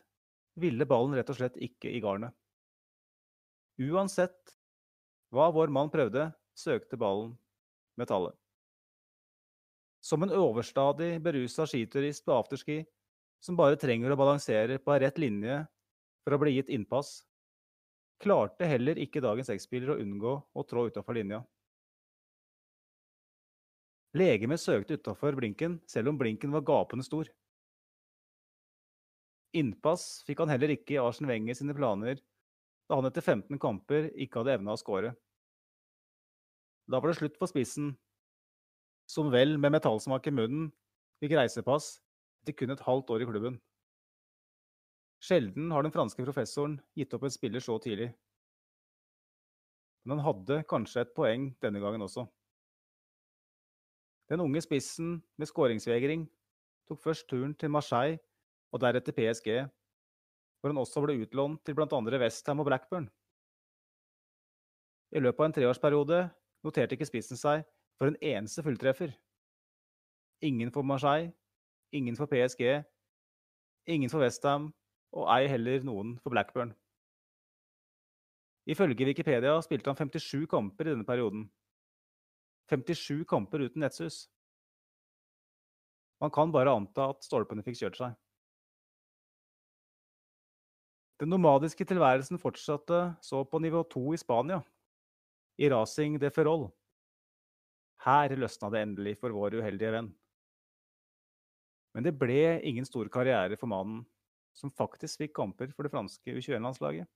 [0.61, 2.33] ville ballen rett og slett ikke i garnet.
[3.83, 4.55] Uansett
[5.33, 7.33] hva vår mann prøvde, søkte ballen
[7.97, 8.37] metallet.
[10.03, 12.83] Som en overstadig berusa skiturist på afterski
[13.43, 15.63] som bare trenger å balansere på rett linje
[16.23, 17.23] for å bli gitt innpass,
[18.23, 21.43] klarte heller ikke dagens X-spiller å unngå å trå utafor linja.
[24.13, 27.31] Legemet søkte utafor blinken, selv om blinken var gapende stor.
[29.57, 32.21] Innpass fikk han heller ikke i Arsen Wenger sine planer,
[32.89, 35.15] da han etter 15 kamper ikke hadde evna å skåre.
[36.89, 37.95] Da var det slutt for spissen,
[39.09, 40.69] som vel med metallsmak i munnen
[41.23, 41.95] fikk reisepass
[42.43, 43.57] etter kun et halvt år i klubben.
[45.23, 48.11] Sjelden har den franske professoren gitt opp en spiller så tidlig.
[50.03, 52.27] Men han hadde kanskje et poeng denne gangen også.
[54.33, 56.23] Den unge spissen med skåringsvegring
[56.89, 58.17] tok først turen til Marseille
[58.73, 59.49] og deretter PSG,
[60.61, 61.99] hvor han også ble utlånt til bl.a.
[62.23, 63.11] Westham og Blackburn.
[65.13, 66.23] I løpet av en treårsperiode
[66.65, 67.67] noterte ikke spissen seg
[68.01, 69.13] for en eneste fulltreffer.
[70.41, 71.35] Ingen for Marseille,
[71.93, 72.81] ingen for PSG,
[73.85, 74.71] ingen for Westham
[75.13, 76.73] og ei heller noen for Blackburn.
[78.65, 81.51] Ifølge Wikipedia spilte han 57 kamper i denne perioden.
[82.71, 84.27] 57 kamper uten nettsus.
[86.23, 88.19] Man kan bare anta at stolpene fikk kjørt seg.
[91.23, 94.63] Den nomadiske tilværelsen fortsatte så på nivå 2 i Spania,
[95.59, 96.69] i Racing de Ferrol.
[98.03, 100.09] Her løsna det endelig for vår uheldige venn.
[101.95, 104.03] Men det ble ingen stor karriere for mannen
[104.57, 107.07] som faktisk fikk kamper for det franske U21-landslaget.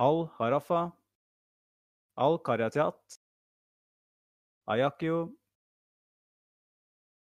[0.00, 0.86] Al-Harafa,
[2.14, 3.18] Al-Karatiat,
[4.68, 5.32] Ayakio,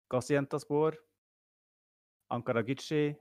[0.10, 0.98] Gazientaspor,
[2.30, 3.16] Ankaragichi,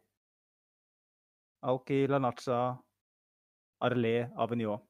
[1.62, 2.78] Alki Lanacha,
[3.82, 4.80] Arlé Avignon.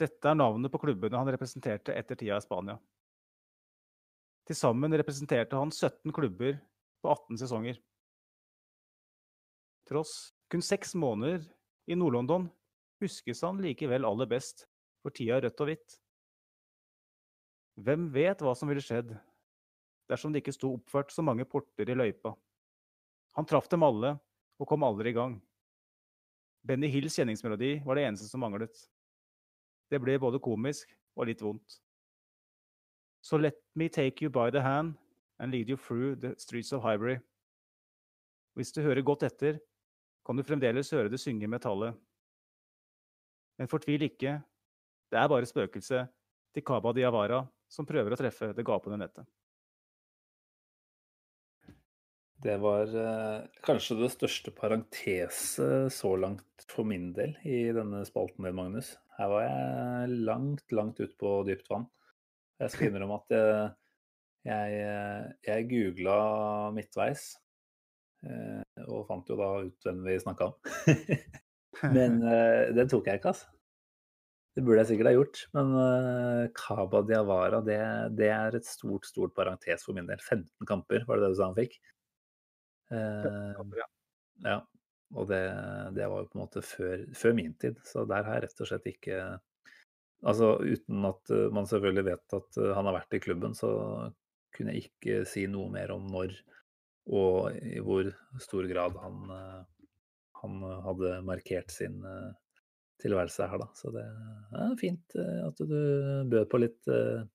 [0.00, 2.78] Dette er navnet på klubbene han representerte etter tida i Spania.
[4.48, 6.56] Til sammen representerte han 17 klubber
[7.04, 7.76] på 18 sesonger.
[9.84, 11.44] Tross kun seks måneder
[11.90, 12.48] i Nord-London
[13.04, 14.69] huskes han likevel aller best
[15.02, 15.96] for tida rødt og hvitt.
[17.80, 19.14] Hvem vet hva som ville skjedd
[20.10, 22.34] dersom det ikke sto oppført så mange porter i løypa?
[23.38, 24.16] Han traff dem alle
[24.60, 25.38] og kom aldri i gang.
[26.66, 28.74] Benny Hills kjenningsmelodi var det eneste som manglet.
[29.90, 31.80] Det ble både komisk og litt vondt.
[33.22, 34.94] So let me take you by the hand
[35.38, 37.18] and lead you through the streets of Highbury.
[38.54, 39.58] Hvis du hører godt etter,
[40.26, 41.96] kan du fremdeles høre det synge metallet.
[43.58, 44.40] Men fortvil ikke,
[45.10, 46.10] det er bare spøkelset
[46.54, 49.26] til Kaba Diawara som prøver å treffe det gapende nettet.
[52.40, 58.46] Det var eh, kanskje det største parentese så langt for min del i denne spalten
[58.46, 58.94] din, Magnus.
[59.18, 61.84] Her var jeg langt, langt ute på dypt vann.
[62.60, 63.68] Jeg skal innrømme at jeg,
[64.48, 66.16] jeg, jeg googla
[66.76, 67.28] midtveis,
[68.24, 70.72] eh, og fant jo da ut hvem vi snakka om.
[71.96, 73.52] Men eh, den tok jeg ikke, altså.
[74.60, 75.38] Det burde jeg sikkert ha gjort.
[75.56, 77.78] Men uh, Kaba Diawara, det,
[78.18, 80.20] det, er et stort, stort parentes for min del.
[80.20, 81.78] 15 kamper, var det det du sa han fikk?
[82.92, 83.86] Uh, ja.
[84.44, 84.58] ja.
[85.16, 85.40] Og det,
[85.96, 88.60] det, var jo på en måte før, før, min tid, så der har jeg rett
[88.60, 89.22] og slett ikke
[90.20, 93.70] Altså uten at man selvfølgelig vet at han har vært i klubben, så
[94.52, 96.34] kunne jeg ikke si noe mer om når
[97.08, 98.10] og i hvor
[98.44, 99.32] stor grad han,
[100.42, 102.04] han hadde markert sin
[103.02, 103.68] tilværelse her, da.
[103.76, 105.76] Så det er fint eh, at du
[106.30, 107.26] bød på litt, eh,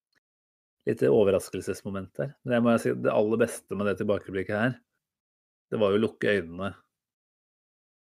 [0.89, 2.33] litt overraskelsesmoment der.
[2.43, 4.75] Men jeg må si, det aller beste med det tilbakeblikket her,
[5.71, 6.71] det var jo å lukke øynene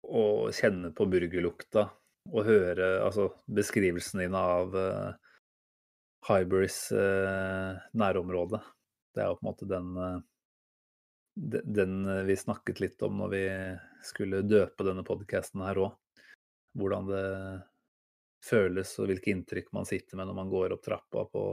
[0.04, 1.86] og kjenne på burgerlukta
[2.34, 5.14] og høre altså, beskrivelsen din av uh,
[6.28, 8.60] Hyberys uh, nærområde.
[9.14, 10.20] Det er jo på en måte den, uh,
[11.80, 13.44] den vi snakket litt om når vi
[14.08, 15.94] skulle døpe denne podkasten her òg
[16.78, 17.28] hvordan det
[18.44, 21.44] føles og hvilke inntrykk man sitter med når man går opp trappa på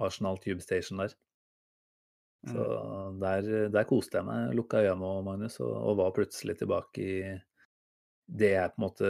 [0.00, 1.12] Arsenal Tube Station der.
[2.48, 3.18] Så mm.
[3.20, 7.16] der, der koste jeg meg, lukka øynene Magnus, og, og, var plutselig tilbake i
[8.30, 9.08] det jeg på en måte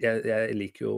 [0.00, 0.94] Jeg, jeg liker jo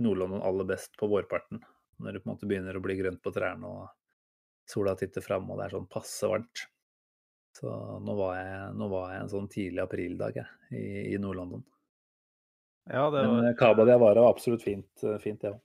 [0.00, 1.60] Nord-London aller best på vårparten.
[2.02, 5.50] Når det på en måte begynner å bli grønt på trærne og sola titter fram
[5.50, 6.64] og det er sånn passe varmt.
[7.54, 7.70] Så
[8.02, 11.62] nå var jeg, nå var jeg en sånn tidlig aprildag jeg, i, i Nord-London.
[12.84, 13.42] Ja, det var...
[13.42, 15.60] Men Caba de Avara var absolutt fint, eh, fint det òg.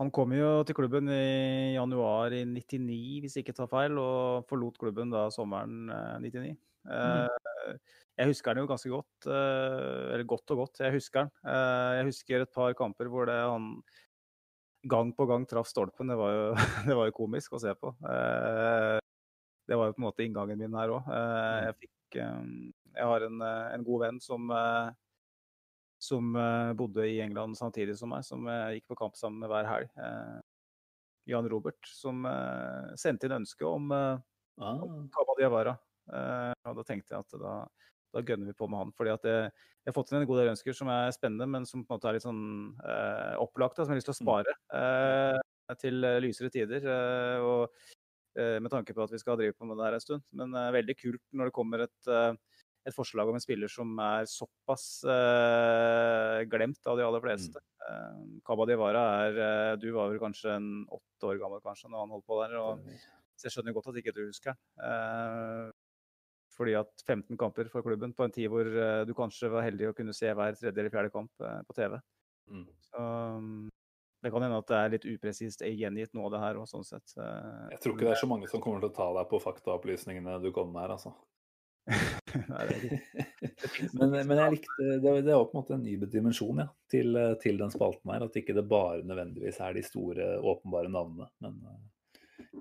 [0.00, 4.46] Han kom jo til klubben i januar i 99, hvis jeg ikke tar feil, og
[4.48, 5.90] forlot klubben da sommeren
[6.24, 6.54] 99.
[6.88, 6.94] Mm.
[6.96, 7.74] Eh,
[8.16, 10.80] jeg husker han jo ganske godt, eh, eller godt og godt.
[10.80, 11.34] Jeg husker han.
[11.98, 13.74] Jeg husker et par kamper hvor det han
[14.88, 16.08] gang på gang traff stolpen.
[16.08, 16.48] Det var jo,
[16.88, 17.92] det var jo komisk å se på.
[18.00, 21.12] Det var jo på en måte inngangen min her òg.
[21.12, 21.68] Mm.
[21.68, 21.92] Jeg
[22.96, 24.48] Jeg har en, en god venn som
[26.00, 29.52] som uh, bodde i England samtidig som meg, som uh, gikk på kamp sammen med
[29.52, 29.90] hver helg.
[30.00, 30.40] Uh,
[31.28, 32.24] Jan Robert, som
[32.98, 34.78] sendte inn ønske om, ah.
[35.14, 35.74] Kaba Diawara.
[36.10, 37.52] og da tenkte jeg at da,
[38.16, 38.92] da gønner vi på med han.
[38.96, 39.50] fordi at jeg,
[39.84, 42.00] jeg har fått inn en god del ønsker som er spennende, men som på en
[42.00, 42.42] måte er litt sånn
[43.44, 46.88] opplagte, som jeg har lyst til å spare spare til lysere tider.
[47.44, 47.68] og
[48.40, 50.26] med tanke på at vi skal drive på med det her en stund.
[50.34, 52.12] Men veldig kult når det kommer et
[52.88, 57.60] et forslag om en spiller som er såpass uh, glemt av de aller fleste.
[57.80, 58.38] Mm.
[58.46, 62.14] Kaba Divara er uh, Du var vel kanskje en åtte år gammel kanskje når han
[62.16, 62.56] holdt på der.
[62.60, 62.94] Og,
[63.36, 65.70] så jeg skjønner godt at ikke du husker han.
[66.52, 68.68] fordi at 15 kamper for klubben på en tid hvor
[69.08, 71.96] du kanskje var heldig å kunne se hver tredje eller fjerde kamp på TV.
[72.52, 72.66] Mm.
[72.84, 73.70] Så um,
[74.20, 76.84] det kan hende at det er litt upresist gjengitt noe av det her òg, sånn
[76.84, 77.14] sett.
[77.16, 80.36] Jeg tror ikke det er så mange som kommer til å ta deg på faktaopplysningene
[80.44, 81.14] du kom med her, altså.
[83.98, 87.18] men, men, jeg likte det, det var på en måte en ny dimensjon ja, til,
[87.42, 88.26] til, den spalten her.
[88.26, 91.26] At ikke det bare nødvendigvis er de store, åpenbare navnene.
[91.42, 91.54] Men,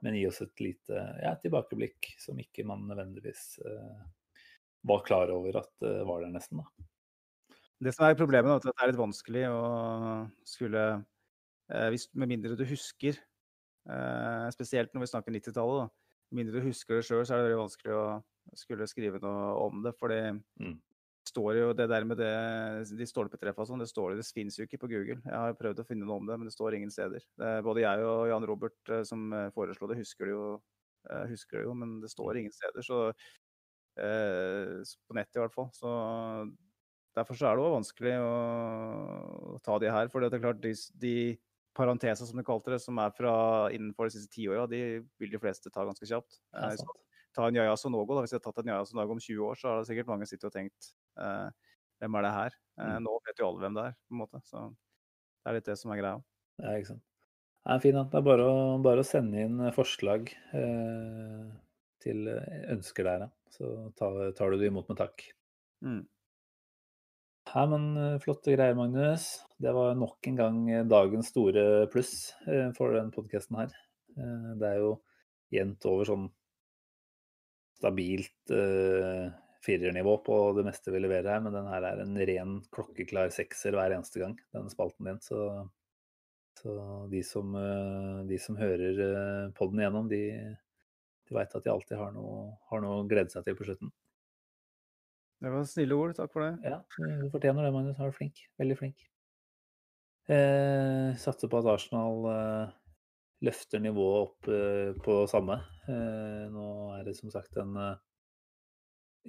[0.03, 3.99] men gi oss et lite ja, tilbakeblikk som ikke man nødvendigvis uh,
[4.87, 6.61] var klar over at uh, var der, nesten.
[6.61, 6.65] da.
[7.79, 9.61] Det som er problemet, er at det er litt vanskelig å
[10.47, 13.13] skulle uh, hvis, Med mindre du husker,
[14.53, 15.89] spesielt når vi snakker 90-tallet,
[16.29, 18.03] med mindre du husker det sjøl, så er det veldig vanskelig å
[18.57, 19.93] skulle skrive noe om det.
[19.99, 20.21] For det
[20.61, 20.75] mm.
[21.29, 22.31] står jo det der med det,
[22.99, 25.19] de stolpetreffa sånn, det står det, det fins jo ikke på Google.
[25.23, 27.25] Jeg har prøvd å finne noe om det, men det står ingen steder.
[27.39, 30.49] Det både jeg og Jan Robert eh, som eh, foreslo det, husker det jo
[31.29, 32.83] husker det jo, men det står ingen steder.
[32.83, 32.97] Så
[33.97, 35.69] eh, på nett i hvert fall.
[35.73, 35.91] Så
[37.17, 38.33] derfor så er det også vanskelig å,
[39.55, 40.11] å ta de her.
[40.11, 41.15] For det er klart, de, de
[41.77, 43.33] parenteser som de kalte det, som er fra
[43.75, 46.41] innenfor de siste ti åra, de vil de fleste ta ganske kjapt.
[46.53, 47.05] Det er sant.
[47.35, 48.23] Ta en Yaya Sonogo, da.
[48.25, 50.27] Hvis jeg hadde tatt en Yaya Sonogo om 20 år, så har det sikkert mange
[50.29, 51.49] sittet og tenkt eh,
[52.01, 52.57] hvem er det her?
[52.79, 53.03] Eh, Mm.
[53.03, 54.39] Nå vet jo alle hvem det er, på en måte.
[54.47, 56.19] Så det er litt det som er greia.
[56.63, 57.03] Ja, ikke sant.
[57.65, 57.97] Det er fint.
[58.13, 58.53] Det er bare å,
[58.85, 61.49] bare å sende inn forslag eh,
[61.99, 62.29] til
[62.71, 63.29] ønsker der, ja.
[63.51, 63.67] Så
[63.99, 65.25] tar, tar du det imot med takk.
[65.83, 66.05] Mm.
[67.49, 69.27] Ja, men eh, flotte greier, Magnus.
[69.59, 72.13] Det var nok en gang eh, dagens store pluss
[72.47, 73.73] eh, for den podkasten her.
[74.15, 74.91] Eh, Det er jo
[75.51, 76.27] jevnt over sånn
[77.79, 79.31] stabilt uh,
[79.65, 83.75] firernivå på det meste vi leverer her, men den her er en ren klokkeklar sekser
[83.75, 85.21] hver eneste gang, denne spalten din.
[85.23, 85.39] Så,
[86.59, 86.75] så
[87.11, 90.23] de, som, uh, de som hører uh, podden igjennom, de,
[91.27, 93.93] de veit at de alltid har noe, har noe å glede seg til på slutten.
[95.39, 96.17] Det var snille ord.
[96.17, 96.67] Takk for det.
[96.67, 97.95] Ja, du fortjener det, Magnus.
[97.95, 98.41] Du er flink.
[98.59, 99.05] Veldig flink.
[100.29, 102.73] Eh, satser på at Arsenal eh,
[103.45, 105.59] løfter nivået opp eh, på samme.
[105.87, 106.67] Eh, nå
[106.97, 107.97] er det som sagt en eh,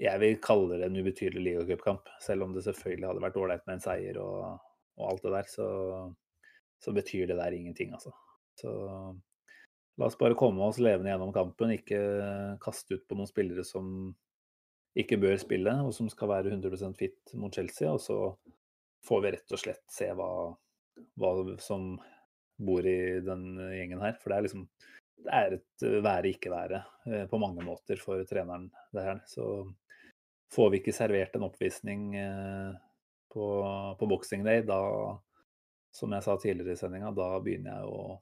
[0.00, 2.08] Jeg vil kalle det en ubetydelig ligacupkamp.
[2.22, 4.60] Selv om det selvfølgelig hadde vært ålreit med en seier og,
[4.98, 5.66] og alt det der, så,
[6.82, 8.14] så betyr det der ingenting, altså.
[8.60, 8.70] Så
[10.00, 12.00] la oss bare komme oss levende gjennom kampen, ikke
[12.62, 14.12] kaste ut på noen spillere som
[14.98, 17.90] ikke bør spille, og som skal være 100% fit mot Chelsea.
[17.90, 18.16] Og så
[19.06, 20.30] får vi rett og slett se hva,
[21.20, 21.94] hva som
[22.60, 24.16] bor i den gjengen her.
[24.20, 24.66] For det er liksom
[25.20, 26.78] det er et være-ikke-være
[27.10, 29.18] eh, på mange måter for treneren, det her.
[29.28, 29.44] Så
[30.54, 32.70] får vi ikke servert en oppvisning eh,
[33.32, 33.48] på,
[34.00, 34.80] på Boxing Day, da,
[35.94, 38.16] som jeg sa tidligere i sendinga, da begynner jeg å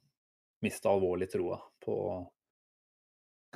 [0.65, 1.95] miste alvorlig troa på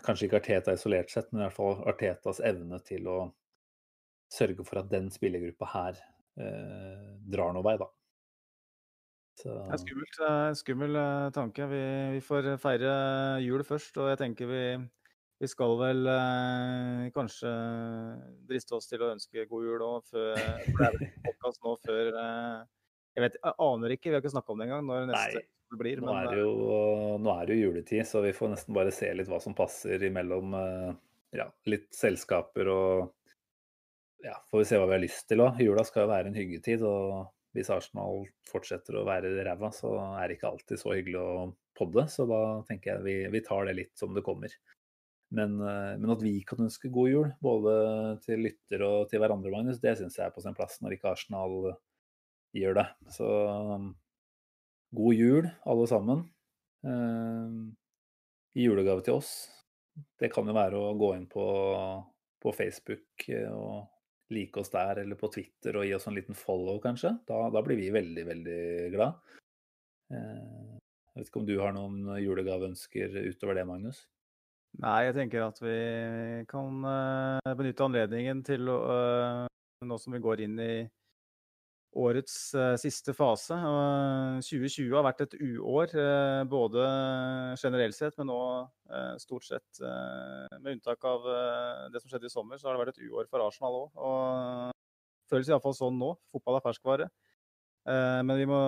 [0.07, 3.19] kanskje ikke Arteta isolert sett, men i hvert fall Artetas evne til å
[4.33, 5.99] sørge for at den spillergruppa her
[6.41, 7.89] eh, drar noe vei, da.
[9.41, 10.19] Så, Det er skummelt.
[10.61, 11.69] Skummel eh, tanke.
[11.71, 11.85] Vi,
[12.17, 12.93] vi får feire
[13.45, 14.65] jul først, og jeg tenker vi,
[15.43, 17.53] vi skal vel eh, kanskje
[18.51, 21.01] driste oss til å ønske god jul òg, før
[21.63, 22.61] nå før eh,
[23.17, 25.49] Jeg vet, jeg aner ikke, vi har ikke snakka om det engang, når neste Nei,
[25.81, 26.03] blir.
[26.05, 26.53] nå, er eh, det jo,
[27.23, 30.07] nå er det jo juletid, så vi får nesten bare se litt hva som passer
[30.09, 30.89] imellom eh,
[31.41, 33.13] ja, litt selskaper og
[34.23, 35.59] ja, får vi se hva vi har lyst til òg.
[35.65, 40.29] Jula skal jo være en hyggetid, og hvis Arsenal fortsetter å være ræva, så er
[40.29, 41.33] det ikke alltid så hyggelig å
[41.79, 42.07] podde.
[42.13, 44.55] Så da tenker jeg vi, vi tar det litt som det kommer.
[45.33, 47.75] Men, eh, men at vi kan ønske god jul, både
[48.25, 51.13] til lytter og til hverandre, Magnus, det syns jeg er på sin plass når ikke
[51.15, 51.73] Arsenal
[52.57, 52.87] gjør det.
[53.17, 53.29] Så
[54.93, 56.27] god jul, alle sammen.
[56.85, 57.57] Eh,
[58.61, 59.33] I julegave til oss.
[60.21, 61.47] Det kan jo være å gå inn på,
[62.43, 63.89] på Facebook eh, og
[64.35, 67.15] like oss der, eller på Twitter og gi oss en liten follow, kanskje.
[67.29, 68.63] Da, da blir vi veldig, veldig
[68.95, 69.37] glad.
[70.13, 70.79] Eh,
[71.13, 74.07] Jeg vet ikke om du har noen julegaveønsker utover det, Magnus?
[74.81, 75.77] Nei, jeg tenker at vi
[76.49, 79.49] kan eh, benytte anledningen til å eh,
[79.85, 80.75] Nå som vi går inn i
[81.99, 83.57] årets eh, siste fase.
[83.57, 86.87] og 2020 har vært et uår, eh, både
[87.61, 88.71] generelt sett, men òg
[89.23, 92.85] stort sett eh, Med unntak av eh, det som skjedde i sommer, så har det
[92.85, 94.01] vært et uår for Arsenal òg.
[94.01, 94.81] Og
[95.33, 96.15] føles iallfall sånn nå.
[96.33, 97.09] Fotball er ferskvare.
[97.89, 98.61] Eh, Men må,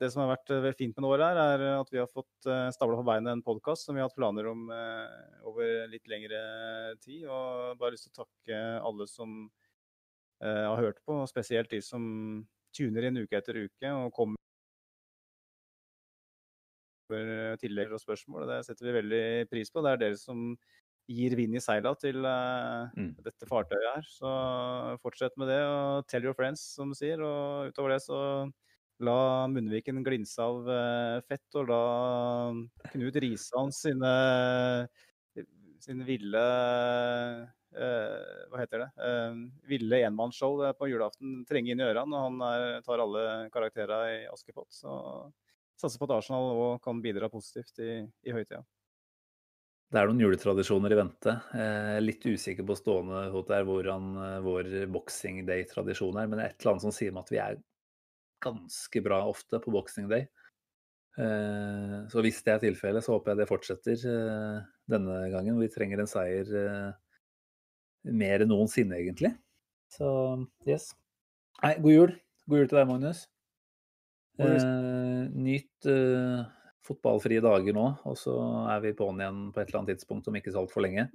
[0.00, 2.48] det som har vært eh, fint med det året, her, er at vi har fått
[2.48, 6.08] eh, stabla på beina en podkast som vi har hatt planer om eh, over litt
[6.08, 6.40] lengre
[7.04, 7.26] tid.
[7.28, 9.44] Og bare lyst til å takke alle som
[10.42, 14.40] eh, har hørt på, spesielt de som tuner inn uke etter uke og kommer
[17.60, 18.48] tillegg og spørsmål.
[18.48, 19.82] Det setter vi veldig pris på.
[19.84, 20.56] Det er dere som
[21.10, 23.12] gir vind i seila til uh, Mm.
[23.22, 24.06] dette fartøyet her.
[24.08, 24.30] Så
[25.02, 27.20] fortsett med det, og tell your friends, som du sier.
[27.20, 28.20] Og utover det så
[29.04, 31.82] la Munnviken glinse av eh, fett, og la
[32.92, 34.12] Knut Risan sine,
[35.82, 36.44] sine ville
[37.74, 38.90] Hva heter det?
[39.06, 39.40] Eh,
[39.70, 42.14] ville enmannsshow eh, på julaften trenge inn i ørene.
[42.14, 43.24] Og han er, tar alle
[43.54, 44.70] karakterene i Askepott.
[44.74, 44.94] Så
[45.80, 48.62] satser på at Arsenal òg kan bidra positivt i, i høytida.
[49.94, 51.36] Det er noen juletradisjoner i vente.
[51.54, 56.46] Eh, litt usikker på stående fot der hvordan eh, vår boxing day-tradisjon er, men det
[56.46, 57.60] er et eller annet som sier meg at vi er
[58.44, 60.26] ganske bra ofte på boxing day.
[61.14, 64.58] Eh, så hvis det er tilfellet, så håper jeg det fortsetter eh,
[64.90, 65.60] denne gangen.
[65.62, 66.90] Vi trenger en seier eh,
[68.04, 69.32] mer enn noensinne, egentlig.
[69.92, 70.08] Så
[70.68, 70.90] yes.
[71.62, 72.16] Nei, god jul.
[72.50, 73.24] God jul til deg, Magnus.
[74.42, 76.40] Eh, nyt eh,
[76.84, 78.34] fotballfrie dager nå, og så
[78.74, 81.06] er vi på'n igjen på et eller annet tidspunkt om ikke så altfor lenge.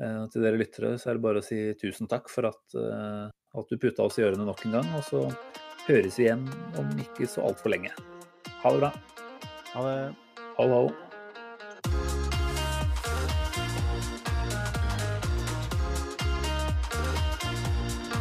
[0.00, 3.28] Eh, til dere lyttere så er det bare å si tusen takk for at, eh,
[3.28, 4.90] at du putta oss i ørene nok en gang.
[4.98, 5.22] Og så
[5.86, 6.46] høres vi igjen
[6.80, 7.94] om ikke så altfor lenge.
[8.64, 8.92] Ha det bra.
[9.76, 9.96] Ha det.
[10.58, 10.92] Ho,